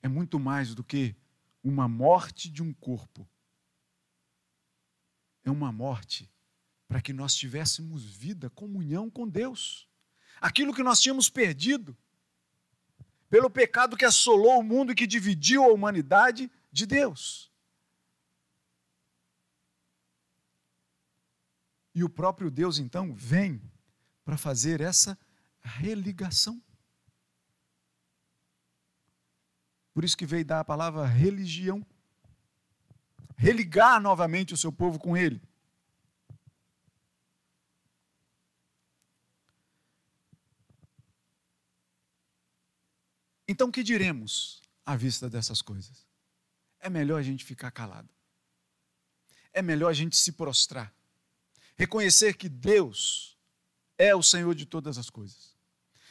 É 0.00 0.08
muito 0.08 0.38
mais 0.38 0.74
do 0.74 0.82
que 0.82 1.16
uma 1.62 1.88
morte 1.88 2.48
de 2.48 2.62
um 2.62 2.72
corpo. 2.72 3.28
É 5.44 5.50
uma 5.50 5.72
morte 5.72 6.30
para 6.86 7.02
que 7.02 7.12
nós 7.12 7.34
tivéssemos 7.34 8.04
vida, 8.04 8.48
comunhão 8.48 9.10
com 9.10 9.28
Deus. 9.28 9.88
Aquilo 10.40 10.74
que 10.74 10.82
nós 10.82 11.00
tínhamos 11.00 11.28
perdido 11.28 11.96
pelo 13.28 13.50
pecado 13.50 13.96
que 13.96 14.04
assolou 14.04 14.58
o 14.58 14.62
mundo 14.62 14.92
e 14.92 14.94
que 14.94 15.06
dividiu 15.06 15.64
a 15.64 15.72
humanidade 15.72 16.50
de 16.72 16.86
Deus. 16.86 17.50
E 21.94 22.04
o 22.04 22.08
próprio 22.08 22.50
Deus 22.50 22.78
então 22.78 23.12
vem 23.12 23.60
para 24.24 24.36
fazer 24.36 24.80
essa 24.80 25.18
religação. 25.60 26.62
Por 29.92 30.04
isso 30.04 30.16
que 30.16 30.26
veio 30.26 30.44
dar 30.44 30.60
a 30.60 30.64
palavra 30.64 31.04
religião. 31.04 31.84
Religar 33.36 34.00
novamente 34.00 34.54
o 34.54 34.56
seu 34.56 34.72
povo 34.72 34.98
com 34.98 35.16
ele. 35.16 35.42
Então, 43.48 43.68
o 43.68 43.72
que 43.72 43.82
diremos 43.82 44.60
à 44.84 44.94
vista 44.94 45.30
dessas 45.30 45.62
coisas? 45.62 46.06
É 46.78 46.90
melhor 46.90 47.18
a 47.18 47.22
gente 47.22 47.46
ficar 47.46 47.70
calado. 47.70 48.10
É 49.54 49.62
melhor 49.62 49.88
a 49.88 49.94
gente 49.94 50.16
se 50.16 50.32
prostrar. 50.32 50.94
Reconhecer 51.74 52.34
que 52.34 52.48
Deus 52.48 53.38
é 53.96 54.14
o 54.14 54.22
Senhor 54.22 54.54
de 54.54 54.66
todas 54.66 54.98
as 54.98 55.08
coisas. 55.08 55.56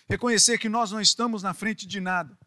Reconhecer 0.09 0.57
que 0.57 0.67
nós 0.67 0.91
não 0.91 0.99
estamos 0.99 1.43
na 1.43 1.53
frente 1.53 1.85
de 1.85 1.99
nada. 1.99 2.37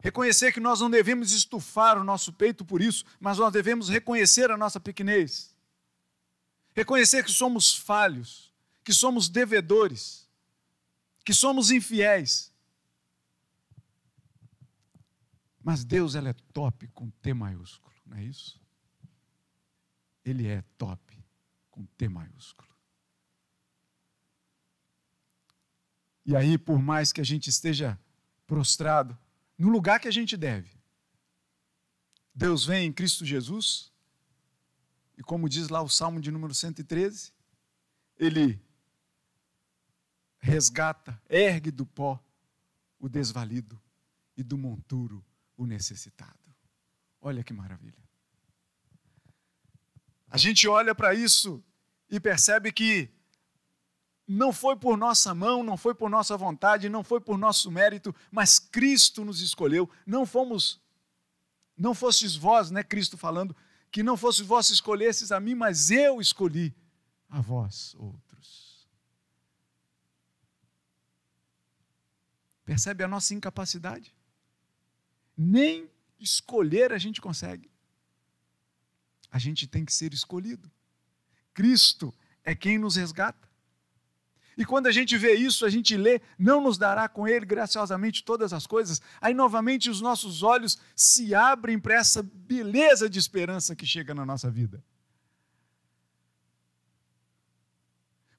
Reconhecer 0.00 0.52
que 0.52 0.58
nós 0.58 0.80
não 0.80 0.90
devemos 0.90 1.30
estufar 1.30 1.96
o 1.96 2.02
nosso 2.02 2.32
peito 2.32 2.64
por 2.64 2.82
isso, 2.82 3.04
mas 3.20 3.38
nós 3.38 3.52
devemos 3.52 3.88
reconhecer 3.88 4.50
a 4.50 4.56
nossa 4.56 4.80
pequenez. 4.80 5.54
Reconhecer 6.74 7.22
que 7.22 7.30
somos 7.30 7.76
falhos, 7.76 8.52
que 8.82 8.92
somos 8.92 9.28
devedores, 9.28 10.28
que 11.24 11.32
somos 11.32 11.70
infiéis 11.70 12.51
Mas 15.62 15.84
Deus 15.84 16.14
ela 16.14 16.30
é 16.30 16.32
top 16.52 16.88
com 16.88 17.08
T 17.10 17.32
maiúsculo, 17.32 17.94
não 18.04 18.16
é 18.16 18.24
isso? 18.24 18.60
Ele 20.24 20.48
é 20.48 20.62
top 20.76 21.24
com 21.70 21.86
T 21.86 22.08
maiúsculo. 22.08 22.68
E 26.24 26.36
aí, 26.36 26.56
por 26.56 26.80
mais 26.80 27.12
que 27.12 27.20
a 27.20 27.24
gente 27.24 27.48
esteja 27.48 27.98
prostrado, 28.46 29.18
no 29.58 29.68
lugar 29.68 30.00
que 30.00 30.08
a 30.08 30.12
gente 30.12 30.36
deve, 30.36 30.70
Deus 32.34 32.64
vem 32.64 32.86
em 32.86 32.92
Cristo 32.92 33.24
Jesus, 33.24 33.92
e 35.16 35.22
como 35.22 35.48
diz 35.48 35.68
lá 35.68 35.82
o 35.82 35.88
Salmo 35.88 36.20
de 36.20 36.30
número 36.30 36.54
113, 36.54 37.32
ele 38.16 38.60
resgata, 40.38 41.20
ergue 41.28 41.70
do 41.70 41.86
pó 41.86 42.22
o 42.98 43.08
desvalido 43.08 43.80
e 44.36 44.42
do 44.42 44.56
monturo 44.56 45.24
o 45.56 45.66
necessitado. 45.66 46.38
Olha 47.20 47.44
que 47.44 47.52
maravilha. 47.52 48.02
A 50.28 50.36
gente 50.36 50.66
olha 50.66 50.94
para 50.94 51.14
isso 51.14 51.62
e 52.08 52.18
percebe 52.18 52.72
que 52.72 53.10
não 54.26 54.52
foi 54.52 54.76
por 54.76 54.96
nossa 54.96 55.34
mão, 55.34 55.62
não 55.62 55.76
foi 55.76 55.94
por 55.94 56.08
nossa 56.08 56.36
vontade, 56.36 56.88
não 56.88 57.04
foi 57.04 57.20
por 57.20 57.36
nosso 57.36 57.70
mérito, 57.70 58.14
mas 58.30 58.58
Cristo 58.58 59.24
nos 59.24 59.40
escolheu. 59.40 59.88
Não 60.06 60.24
fomos, 60.24 60.80
não 61.76 61.94
fostes 61.94 62.34
vós, 62.34 62.70
né, 62.70 62.82
Cristo 62.82 63.18
falando, 63.18 63.54
que 63.90 64.02
não 64.02 64.16
fosse 64.16 64.42
vós 64.42 64.70
escolhesses 64.70 65.30
a 65.32 65.38
mim, 65.38 65.54
mas 65.54 65.90
eu 65.90 66.20
escolhi 66.20 66.74
a 67.28 67.40
vós 67.40 67.94
outros. 67.98 68.88
Percebe 72.64 73.04
a 73.04 73.08
nossa 73.08 73.34
incapacidade? 73.34 74.14
Nem 75.36 75.90
escolher 76.18 76.92
a 76.92 76.98
gente 76.98 77.20
consegue. 77.20 77.70
A 79.30 79.38
gente 79.38 79.66
tem 79.66 79.84
que 79.84 79.92
ser 79.92 80.12
escolhido. 80.12 80.70
Cristo 81.54 82.14
é 82.44 82.54
quem 82.54 82.78
nos 82.78 82.96
resgata. 82.96 83.48
E 84.56 84.64
quando 84.64 84.86
a 84.86 84.92
gente 84.92 85.16
vê 85.16 85.32
isso, 85.32 85.64
a 85.64 85.70
gente 85.70 85.96
lê, 85.96 86.20
não 86.38 86.60
nos 86.60 86.76
dará 86.76 87.08
com 87.08 87.26
Ele 87.26 87.46
graciosamente 87.46 88.22
todas 88.22 88.52
as 88.52 88.66
coisas. 88.66 89.00
Aí 89.20 89.32
novamente 89.32 89.88
os 89.88 90.00
nossos 90.00 90.42
olhos 90.42 90.78
se 90.94 91.34
abrem 91.34 91.78
para 91.78 91.94
essa 91.94 92.22
beleza 92.22 93.08
de 93.08 93.18
esperança 93.18 93.74
que 93.74 93.86
chega 93.86 94.14
na 94.14 94.26
nossa 94.26 94.50
vida. 94.50 94.84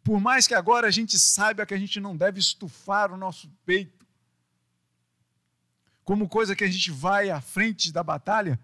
Por 0.04 0.20
mais 0.20 0.46
que 0.46 0.54
agora 0.54 0.88
a 0.88 0.92
gente 0.92 1.18
saiba 1.18 1.66
que 1.66 1.74
a 1.74 1.78
gente 1.78 2.00
não 2.00 2.16
deve 2.16 2.40
estufar 2.40 3.12
o 3.12 3.18
nosso 3.18 3.50
peito, 3.66 4.03
como 6.04 6.28
coisa 6.28 6.56
que 6.56 6.63
a 6.63 6.70
gente 6.70 6.92
vai 6.92 7.30
à 7.30 7.39
frente 7.39 7.92
da 7.92 8.04
batalha, 8.04 8.60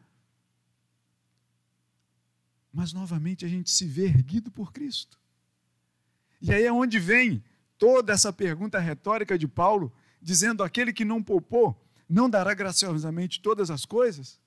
mas 2.72 2.94
novamente 2.94 3.46
a 3.46 3.48
gente 3.48 3.70
se 3.70 3.86
vê 3.86 4.06
erguido 4.06 4.52
por 4.52 4.72
Cristo. 4.72 5.20
E 6.42 6.54
aí 6.54 6.64
é 6.64 6.72
onde 6.72 7.00
vem 7.00 7.44
toda 7.78 8.14
essa 8.14 8.32
pergunta 8.32 8.80
retórica 8.80 9.38
de 9.38 9.48
Paulo, 9.48 9.92
dizendo: 10.22 10.64
aquele 10.64 10.94
que 10.94 11.04
não 11.04 11.24
poupou, 11.24 11.82
não 12.08 12.30
dará 12.30 12.54
graciosamente 12.54 13.42
todas 13.42 13.72
as 13.72 13.86
coisas? 13.86 14.40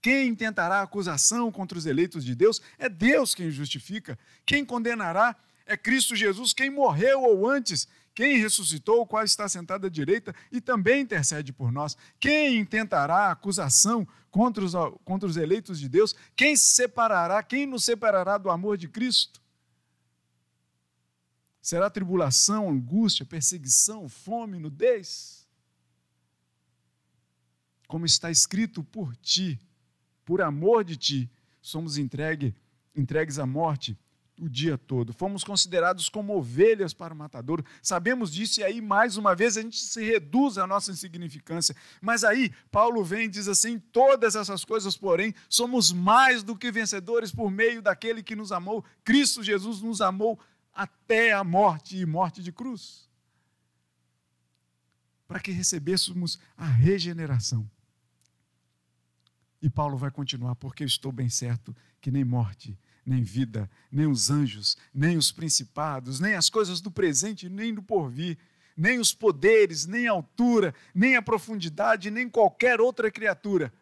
Quem 0.00 0.34
tentará 0.34 0.82
acusação 0.82 1.50
contra 1.50 1.78
os 1.78 1.86
eleitos 1.86 2.24
de 2.24 2.34
Deus? 2.34 2.60
É 2.78 2.90
Deus 2.90 3.34
quem 3.34 3.50
justifica. 3.50 4.18
Quem 4.44 4.64
condenará 4.64 5.34
é 5.64 5.78
Cristo 5.78 6.14
Jesus, 6.14 6.52
quem 6.52 6.68
morreu 6.68 7.22
ou 7.22 7.48
antes 7.48 7.88
quem 8.14 8.38
ressuscitou, 8.38 9.04
qual 9.06 9.24
está 9.24 9.48
sentado 9.48 9.86
à 9.86 9.90
direita 9.90 10.34
e 10.52 10.60
também 10.60 11.02
intercede 11.02 11.52
por 11.52 11.72
nós. 11.72 11.96
Quem 12.20 12.58
intentará 12.58 13.30
acusação 13.30 14.06
contra 14.30 14.64
os, 14.64 14.72
contra 15.04 15.28
os 15.28 15.36
eleitos 15.36 15.80
de 15.80 15.88
Deus? 15.88 16.14
Quem 16.36 16.56
separará? 16.56 17.42
Quem 17.42 17.66
nos 17.66 17.84
separará 17.84 18.38
do 18.38 18.50
amor 18.50 18.76
de 18.76 18.88
Cristo? 18.88 19.42
Será 21.60 21.90
tribulação, 21.90 22.70
angústia, 22.70 23.24
perseguição, 23.24 24.08
fome, 24.08 24.58
nudez? 24.60 25.48
Como 27.88 28.06
está 28.06 28.30
escrito 28.30 28.84
por 28.84 29.16
ti, 29.16 29.58
por 30.24 30.40
amor 30.40 30.84
de 30.84 30.96
ti, 30.96 31.30
somos 31.60 31.98
entregue, 31.98 32.54
entregues 32.94 33.38
à 33.38 33.46
morte 33.46 33.98
o 34.40 34.48
dia 34.48 34.76
todo. 34.76 35.12
Fomos 35.12 35.44
considerados 35.44 36.08
como 36.08 36.36
ovelhas 36.36 36.92
para 36.92 37.14
o 37.14 37.16
matador. 37.16 37.64
Sabemos 37.82 38.32
disso 38.32 38.60
e 38.60 38.64
aí, 38.64 38.80
mais 38.80 39.16
uma 39.16 39.34
vez, 39.34 39.56
a 39.56 39.62
gente 39.62 39.78
se 39.78 40.02
reduz 40.04 40.58
à 40.58 40.66
nossa 40.66 40.90
insignificância. 40.90 41.74
Mas 42.00 42.24
aí, 42.24 42.52
Paulo 42.70 43.04
vem 43.04 43.26
e 43.26 43.28
diz 43.28 43.48
assim: 43.48 43.78
todas 43.78 44.34
essas 44.34 44.64
coisas, 44.64 44.96
porém, 44.96 45.34
somos 45.48 45.92
mais 45.92 46.42
do 46.42 46.56
que 46.56 46.70
vencedores 46.72 47.30
por 47.30 47.50
meio 47.50 47.80
daquele 47.80 48.22
que 48.22 48.36
nos 48.36 48.52
amou. 48.52 48.84
Cristo 49.04 49.42
Jesus 49.42 49.80
nos 49.80 50.00
amou 50.00 50.38
até 50.72 51.32
a 51.32 51.44
morte 51.44 51.96
e 51.96 52.04
morte 52.04 52.42
de 52.42 52.50
cruz. 52.50 53.08
Para 55.26 55.40
que 55.40 55.52
recebêssemos 55.52 56.38
a 56.56 56.66
regeneração. 56.66 57.68
E 59.62 59.70
Paulo 59.70 59.96
vai 59.96 60.10
continuar, 60.10 60.54
porque 60.56 60.84
estou 60.84 61.10
bem 61.10 61.30
certo 61.30 61.74
que 61.98 62.10
nem 62.10 62.22
morte, 62.22 62.78
nem 63.04 63.22
vida, 63.22 63.70
nem 63.90 64.06
os 64.06 64.30
anjos, 64.30 64.76
nem 64.92 65.16
os 65.16 65.30
principados, 65.30 66.20
nem 66.20 66.34
as 66.34 66.48
coisas 66.48 66.80
do 66.80 66.90
presente, 66.90 67.48
nem 67.48 67.74
do 67.74 67.82
porvir, 67.82 68.38
nem 68.76 68.98
os 68.98 69.14
poderes, 69.14 69.86
nem 69.86 70.08
a 70.08 70.12
altura, 70.12 70.74
nem 70.94 71.16
a 71.16 71.22
profundidade, 71.22 72.10
nem 72.10 72.28
qualquer 72.28 72.80
outra 72.80 73.10
criatura 73.10 73.72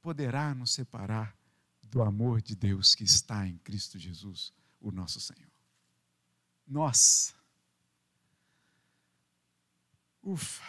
poderá 0.00 0.54
nos 0.54 0.72
separar 0.72 1.36
do 1.82 2.02
amor 2.02 2.40
de 2.40 2.54
Deus 2.54 2.94
que 2.94 3.04
está 3.04 3.46
em 3.46 3.58
Cristo 3.58 3.98
Jesus, 3.98 4.52
o 4.80 4.92
nosso 4.92 5.20
Senhor. 5.20 5.50
Nossa! 6.66 7.34
Ufa! 10.22 10.62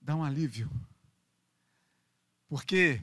Dá 0.00 0.16
um 0.16 0.24
alívio. 0.24 0.70
Porque 2.48 3.02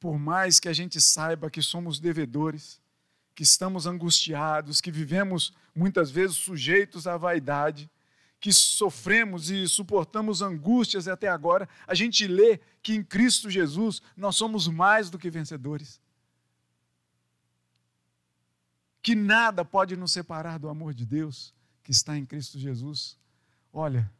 por 0.00 0.18
mais 0.18 0.58
que 0.58 0.68
a 0.68 0.72
gente 0.72 0.98
saiba 0.98 1.50
que 1.50 1.60
somos 1.60 2.00
devedores, 2.00 2.80
que 3.34 3.42
estamos 3.42 3.86
angustiados, 3.86 4.80
que 4.80 4.90
vivemos 4.90 5.52
muitas 5.74 6.10
vezes 6.10 6.36
sujeitos 6.36 7.06
à 7.06 7.18
vaidade, 7.18 7.88
que 8.40 8.50
sofremos 8.50 9.50
e 9.50 9.68
suportamos 9.68 10.40
angústias 10.40 11.06
até 11.06 11.28
agora, 11.28 11.68
a 11.86 11.94
gente 11.94 12.26
lê 12.26 12.58
que 12.82 12.94
em 12.94 13.04
Cristo 13.04 13.50
Jesus 13.50 14.00
nós 14.16 14.34
somos 14.34 14.66
mais 14.66 15.10
do 15.10 15.18
que 15.18 15.30
vencedores. 15.30 16.00
Que 19.02 19.14
nada 19.14 19.64
pode 19.64 19.96
nos 19.96 20.12
separar 20.12 20.58
do 20.58 20.68
amor 20.70 20.94
de 20.94 21.04
Deus 21.04 21.54
que 21.82 21.90
está 21.90 22.16
em 22.16 22.24
Cristo 22.24 22.58
Jesus. 22.58 23.18
Olha, 23.70 24.10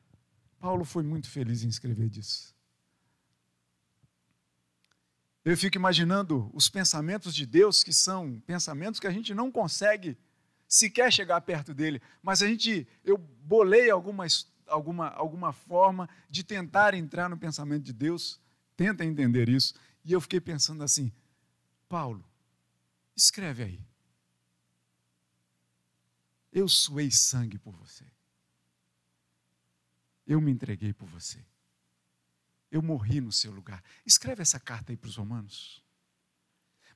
Paulo 0.59 0.85
foi 0.85 1.03
muito 1.03 1.29
feliz 1.31 1.65
em 1.65 1.69
escrever 1.69 2.11
disso. 2.11 2.55
Eu 5.51 5.57
fico 5.57 5.77
imaginando 5.77 6.49
os 6.55 6.69
pensamentos 6.69 7.35
de 7.35 7.45
Deus, 7.45 7.83
que 7.83 7.93
são 7.93 8.41
pensamentos 8.47 9.01
que 9.01 9.07
a 9.09 9.11
gente 9.11 9.35
não 9.35 9.51
consegue 9.51 10.17
sequer 10.69 11.13
chegar 11.13 11.41
perto 11.41 11.75
dele, 11.75 12.01
mas 12.23 12.41
a 12.41 12.47
gente, 12.47 12.87
eu 13.03 13.19
bolei 13.19 13.91
alguma, 13.91 14.25
alguma, 14.69 15.09
alguma 15.09 15.53
forma 15.53 16.09
de 16.29 16.45
tentar 16.45 16.95
entrar 16.95 17.29
no 17.29 17.37
pensamento 17.37 17.83
de 17.83 17.93
Deus, 17.93 18.41
tenta 18.77 19.05
entender 19.05 19.49
isso, 19.49 19.75
e 20.05 20.13
eu 20.13 20.21
fiquei 20.21 20.41
pensando 20.41 20.85
assim: 20.85 21.13
Paulo, 21.89 22.25
escreve 23.17 23.65
aí. 23.65 23.81
Eu 26.53 26.69
suei 26.69 27.11
sangue 27.11 27.59
por 27.59 27.75
você. 27.75 28.05
Eu 30.25 30.41
me 30.41 30.53
entreguei 30.53 30.93
por 30.93 31.09
você. 31.09 31.45
Eu 32.71 32.83
morri 32.83 33.21
no 33.21 33.33
seu 33.33 33.53
lugar. 33.53 33.83
Escreve 34.07 34.43
essa 34.43 34.61
carta 34.61 34.93
aí 34.93 34.97
para 34.97 35.09
os 35.09 35.17
romanos. 35.17 35.83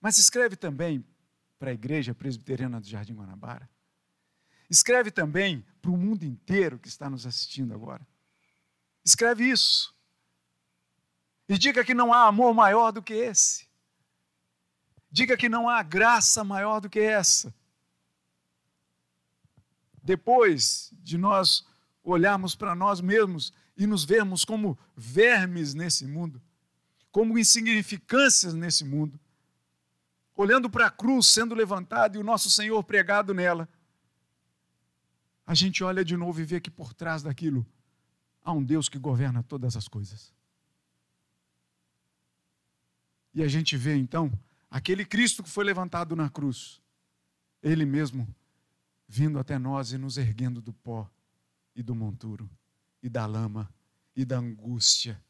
Mas 0.01 0.18
escreve 0.18 0.57
também 0.57 1.05
para 1.59 1.70
a 1.70 1.75
igreja 1.75 2.14
presbiteriana 2.14 2.81
do 2.81 2.87
Jardim 2.87 3.14
Guanabara. 3.14 3.68
Escreve 4.68 5.11
também 5.11 5.64
para 5.81 5.91
o 5.91 5.97
mundo 5.97 6.25
inteiro 6.25 6.79
que 6.79 6.89
está 6.89 7.11
nos 7.11 7.27
assistindo 7.27 7.75
agora. 7.75 8.07
Escreve 9.05 9.49
isso. 9.49 9.95
E 11.49 11.59
diga 11.59 11.85
que 11.85 11.93
não 11.95 12.12
há 12.12 12.27
amor 12.27 12.55
maior 12.55 12.91
do 12.91 13.03
que 13.03 13.14
esse. 13.14 13.68
Diga 15.11 15.37
que 15.37 15.49
não 15.49 15.68
há 15.68 15.83
graça 15.83 16.43
maior 16.43 16.81
do 16.81 16.89
que 16.89 17.01
essa. 17.01 17.55
Depois 20.03 20.91
de 20.95 21.16
nós 21.16 21.66
olharmos 22.03 22.55
para 22.55 22.75
nós 22.75 23.01
mesmos 23.01 23.53
e 23.77 23.87
nos 23.87 24.05
vermos 24.05 24.45
como 24.45 24.79
vermes 24.97 25.75
nesse 25.75 26.07
mundo, 26.07 26.41
como 27.11 27.39
insignificâncias 27.39 28.55
nesse 28.55 28.85
mundo, 28.85 29.18
olhando 30.35 30.68
para 30.70 30.87
a 30.87 30.91
cruz 30.91 31.27
sendo 31.27 31.55
levantada 31.55 32.16
e 32.16 32.20
o 32.20 32.25
nosso 32.25 32.51
Senhor 32.51 32.83
pregado 32.85 33.35
nela, 33.35 33.68
a 35.47 35.55
gente 35.55 35.85
olha 35.85 36.05
de 36.05 36.16
novo 36.16 36.41
e 36.41 36.45
vê 36.45 36.61
que 36.61 36.70
por 36.70 36.95
trás 36.95 37.22
daquilo 37.22 37.66
há 38.43 38.53
um 38.53 38.62
Deus 38.62 38.89
que 38.89 38.99
governa 38.99 39.43
todas 39.43 39.77
as 39.77 39.89
coisas. 39.89 40.33
E 43.35 43.43
a 43.43 43.49
gente 43.49 43.77
vê 43.77 43.97
então 43.97 44.33
aquele 44.70 45.05
Cristo 45.05 45.43
que 45.43 45.51
foi 45.51 45.64
levantado 45.64 46.16
na 46.16 46.31
cruz, 46.31 46.81
ele 47.62 47.85
mesmo 47.85 48.27
vindo 49.07 49.39
até 49.39 49.59
nós 49.59 49.93
e 49.93 49.99
nos 49.99 50.16
erguendo 50.16 50.62
do 50.62 50.72
pó 50.72 51.11
e 51.75 51.83
do 51.83 51.95
monturo 51.95 52.49
e 53.05 53.09
da 53.11 53.27
lama 53.27 53.71
e 54.17 54.25
da 54.25 54.39
angústia 54.39 55.23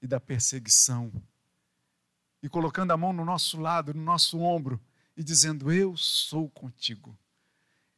e 0.00 0.06
da 0.06 0.20
perseguição. 0.20 1.12
E 2.40 2.48
colocando 2.48 2.92
a 2.92 2.96
mão 2.96 3.12
no 3.12 3.24
nosso 3.24 3.60
lado, 3.60 3.92
no 3.92 4.02
nosso 4.02 4.38
ombro 4.38 4.80
e 5.16 5.24
dizendo: 5.24 5.72
Eu 5.72 5.96
sou 5.96 6.48
contigo. 6.48 7.18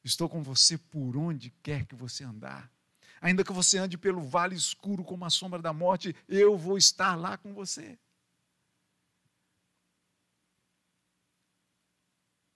Estou 0.02 0.26
com 0.26 0.42
você 0.42 0.78
por 0.78 1.18
onde 1.18 1.50
quer 1.62 1.84
que 1.84 1.94
você 1.94 2.24
andar. 2.24 2.72
Ainda 3.20 3.44
que 3.44 3.52
você 3.52 3.76
ande 3.76 3.98
pelo 3.98 4.22
vale 4.22 4.54
escuro 4.54 5.04
como 5.04 5.26
a 5.26 5.30
sombra 5.30 5.60
da 5.60 5.72
morte, 5.72 6.16
eu 6.26 6.56
vou 6.56 6.78
estar 6.78 7.14
lá 7.14 7.36
com 7.36 7.52
você. 7.52 7.98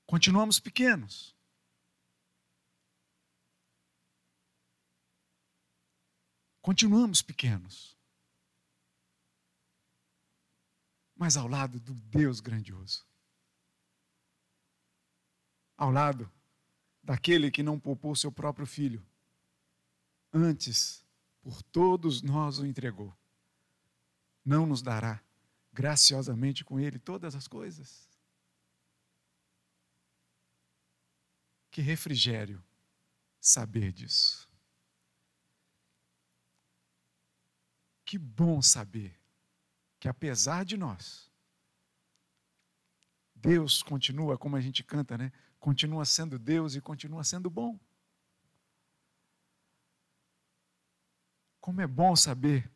Continuamos 0.07 0.59
pequenos, 0.59 1.32
Continuamos 6.63 7.21
pequenos. 7.21 7.99
Mas 11.17 11.37
ao 11.37 11.49
lado 11.49 11.81
do 11.81 11.93
Deus 11.93 12.39
grandioso. 12.39 13.05
Ao 15.77 15.91
lado 15.91 16.31
daquele 17.03 17.51
que 17.51 17.65
não 17.65 17.81
poupou 17.81 18.15
seu 18.15 18.31
próprio 18.31 18.65
filho. 18.65 19.05
Antes, 20.33 21.05
por 21.43 21.63
todos 21.65 22.23
nós 22.23 22.61
o 22.61 22.65
entregou. 22.65 23.13
Não 24.45 24.65
nos 24.65 24.83
dará 24.83 25.21
graciosamente 25.73 26.65
com 26.65 26.79
ele 26.79 26.99
todas 26.99 27.35
as 27.35 27.49
coisas. 27.49 28.09
Que 31.73 31.81
refrigério 31.81 32.63
saber 33.41 33.93
disso. 33.93 34.52
Que 38.13 38.19
bom 38.19 38.61
saber 38.61 39.19
que 39.99 40.07
apesar 40.07 40.67
de 40.67 40.77
nós, 40.77 41.33
Deus 43.35 43.83
continua, 43.83 44.37
como 44.37 44.55
a 44.55 44.61
gente 44.61 44.85
canta, 44.85 45.17
né? 45.17 45.33
Continua 45.59 46.05
sendo 46.05 46.39
Deus 46.39 46.75
e 46.75 46.81
continua 46.83 47.25
sendo 47.25 47.49
bom. 47.49 47.81
Como 51.59 51.81
é 51.81 51.87
bom 51.87 52.15
saber 52.15 52.71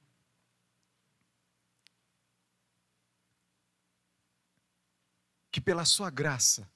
que 5.53 5.61
pela 5.61 5.85
sua 5.85 6.09
graça 6.09 6.67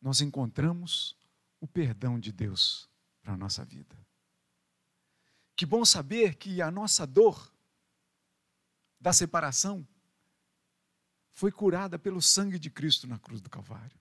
nós 0.00 0.22
encontramos 0.22 1.14
o 1.60 1.68
perdão 1.68 2.18
de 2.18 2.32
Deus 2.32 2.88
para 3.20 3.34
a 3.34 3.36
nossa 3.36 3.66
vida. 3.66 4.07
Que 5.58 5.66
bom 5.66 5.84
saber 5.84 6.36
que 6.36 6.62
a 6.62 6.70
nossa 6.70 7.04
dor 7.04 7.52
da 9.00 9.12
separação 9.12 9.84
foi 11.32 11.50
curada 11.50 11.98
pelo 11.98 12.22
sangue 12.22 12.60
de 12.60 12.70
Cristo 12.70 13.08
na 13.08 13.18
cruz 13.18 13.40
do 13.40 13.50
Calvário. 13.50 13.98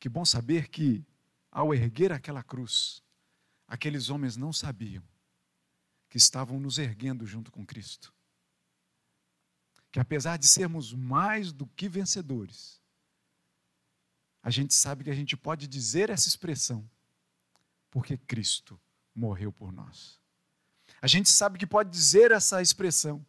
Que 0.00 0.08
bom 0.08 0.24
saber 0.24 0.70
que, 0.70 1.04
ao 1.50 1.74
erguer 1.74 2.10
aquela 2.10 2.42
cruz, 2.42 3.02
aqueles 3.66 4.08
homens 4.08 4.34
não 4.34 4.50
sabiam 4.50 5.04
que 6.08 6.16
estavam 6.16 6.58
nos 6.58 6.78
erguendo 6.78 7.26
junto 7.26 7.52
com 7.52 7.66
Cristo. 7.66 8.14
Que 9.92 10.00
apesar 10.00 10.38
de 10.38 10.48
sermos 10.48 10.94
mais 10.94 11.52
do 11.52 11.66
que 11.66 11.86
vencedores, 11.86 12.80
a 14.42 14.48
gente 14.48 14.72
sabe 14.72 15.04
que 15.04 15.10
a 15.10 15.14
gente 15.14 15.36
pode 15.36 15.66
dizer 15.66 16.08
essa 16.08 16.28
expressão 16.28 16.88
porque 17.90 18.16
Cristo 18.16 18.80
morreu 19.14 19.52
por 19.52 19.72
nós. 19.72 20.20
A 21.00 21.06
gente 21.06 21.28
sabe 21.28 21.58
que 21.58 21.66
pode 21.66 21.90
dizer 21.90 22.30
essa 22.30 22.60
expressão, 22.60 23.24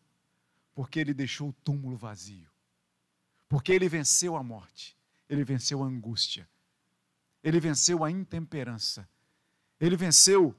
porque 0.73 0.99
ele 0.99 1.13
deixou 1.13 1.49
o 1.49 1.53
túmulo 1.53 1.97
vazio, 1.97 2.49
porque 3.47 3.71
ele 3.71 3.89
venceu 3.89 4.35
a 4.35 4.43
morte, 4.43 4.97
ele 5.27 5.43
venceu 5.43 5.83
a 5.83 5.85
angústia, 5.85 6.49
ele 7.43 7.59
venceu 7.59 8.03
a 8.03 8.11
intemperança, 8.11 9.07
ele 9.79 9.95
venceu 9.95 10.57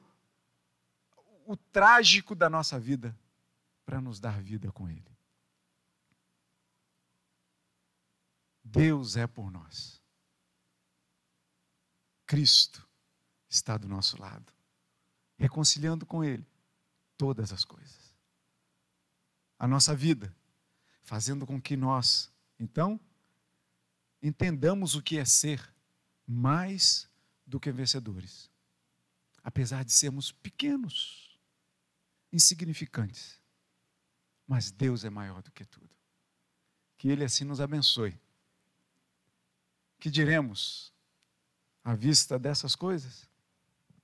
o 1.47 1.57
trágico 1.57 2.35
da 2.35 2.49
nossa 2.49 2.79
vida 2.79 3.17
para 3.85 4.01
nos 4.01 4.21
dar 4.21 4.41
vida 4.41 4.71
com 4.71 4.89
ele. 4.89 5.11
Deus 8.63 9.17
é 9.17 9.27
por 9.27 9.51
nós. 9.51 10.01
Cristo 12.25 12.90
está 13.51 13.77
do 13.77 13.89
nosso 13.89 14.19
lado, 14.19 14.53
reconciliando 15.37 16.07
com 16.07 16.25
Ele 16.25 16.47
todas 17.19 17.53
as 17.53 17.65
coisas. 17.65 18.15
A 19.59 19.67
nossa 19.67 19.95
vida, 19.95 20.35
fazendo 21.03 21.45
com 21.45 21.61
que 21.61 21.77
nós, 21.77 22.33
então, 22.59 22.99
entendamos 24.23 24.95
o 24.95 25.03
que 25.03 25.19
é 25.19 25.25
ser 25.25 25.75
mais 26.27 27.11
do 27.45 27.59
que 27.59 27.73
vencedores, 27.73 28.49
apesar 29.43 29.85
de 29.85 29.93
sermos 29.93 30.31
pequenos, 30.31 31.39
insignificantes. 32.33 33.41
Mas 34.47 34.71
Deus 34.71 35.05
é 35.05 35.11
maior 35.11 35.43
do 35.43 35.51
que 35.51 35.65
tudo. 35.65 35.91
Que 36.97 37.09
Ele 37.09 37.25
assim 37.25 37.45
nos 37.45 37.61
abençoe. 37.61 38.19
Que 39.99 40.11
diremos 40.11 40.93
à 41.85 41.95
vista 41.95 42.39
dessas 42.39 42.75
coisas? 42.75 43.30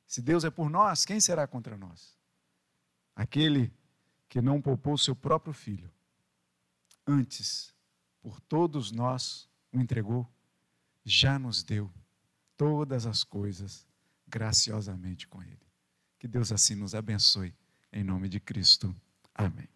Se 0.06 0.22
Deus 0.22 0.44
é 0.44 0.50
por 0.50 0.70
nós, 0.70 1.04
quem 1.04 1.20
será 1.20 1.46
contra 1.46 1.76
nós? 1.76 2.16
Aquele 3.14 3.72
que 4.28 4.40
não 4.40 4.60
poupou 4.60 4.96
seu 4.96 5.16
próprio 5.16 5.52
filho, 5.52 5.90
antes 7.06 7.74
por 8.20 8.40
todos 8.40 8.90
nós 8.90 9.48
o 9.72 9.80
entregou, 9.80 10.28
já 11.04 11.38
nos 11.38 11.62
deu 11.62 11.92
todas 12.56 13.06
as 13.06 13.22
coisas 13.22 13.86
graciosamente 14.26 15.26
com 15.28 15.42
Ele. 15.42 15.66
Que 16.18 16.26
Deus 16.26 16.50
assim 16.50 16.74
nos 16.74 16.94
abençoe, 16.94 17.54
em 17.92 18.02
nome 18.02 18.28
de 18.28 18.40
Cristo. 18.40 18.94
Amém. 19.34 19.75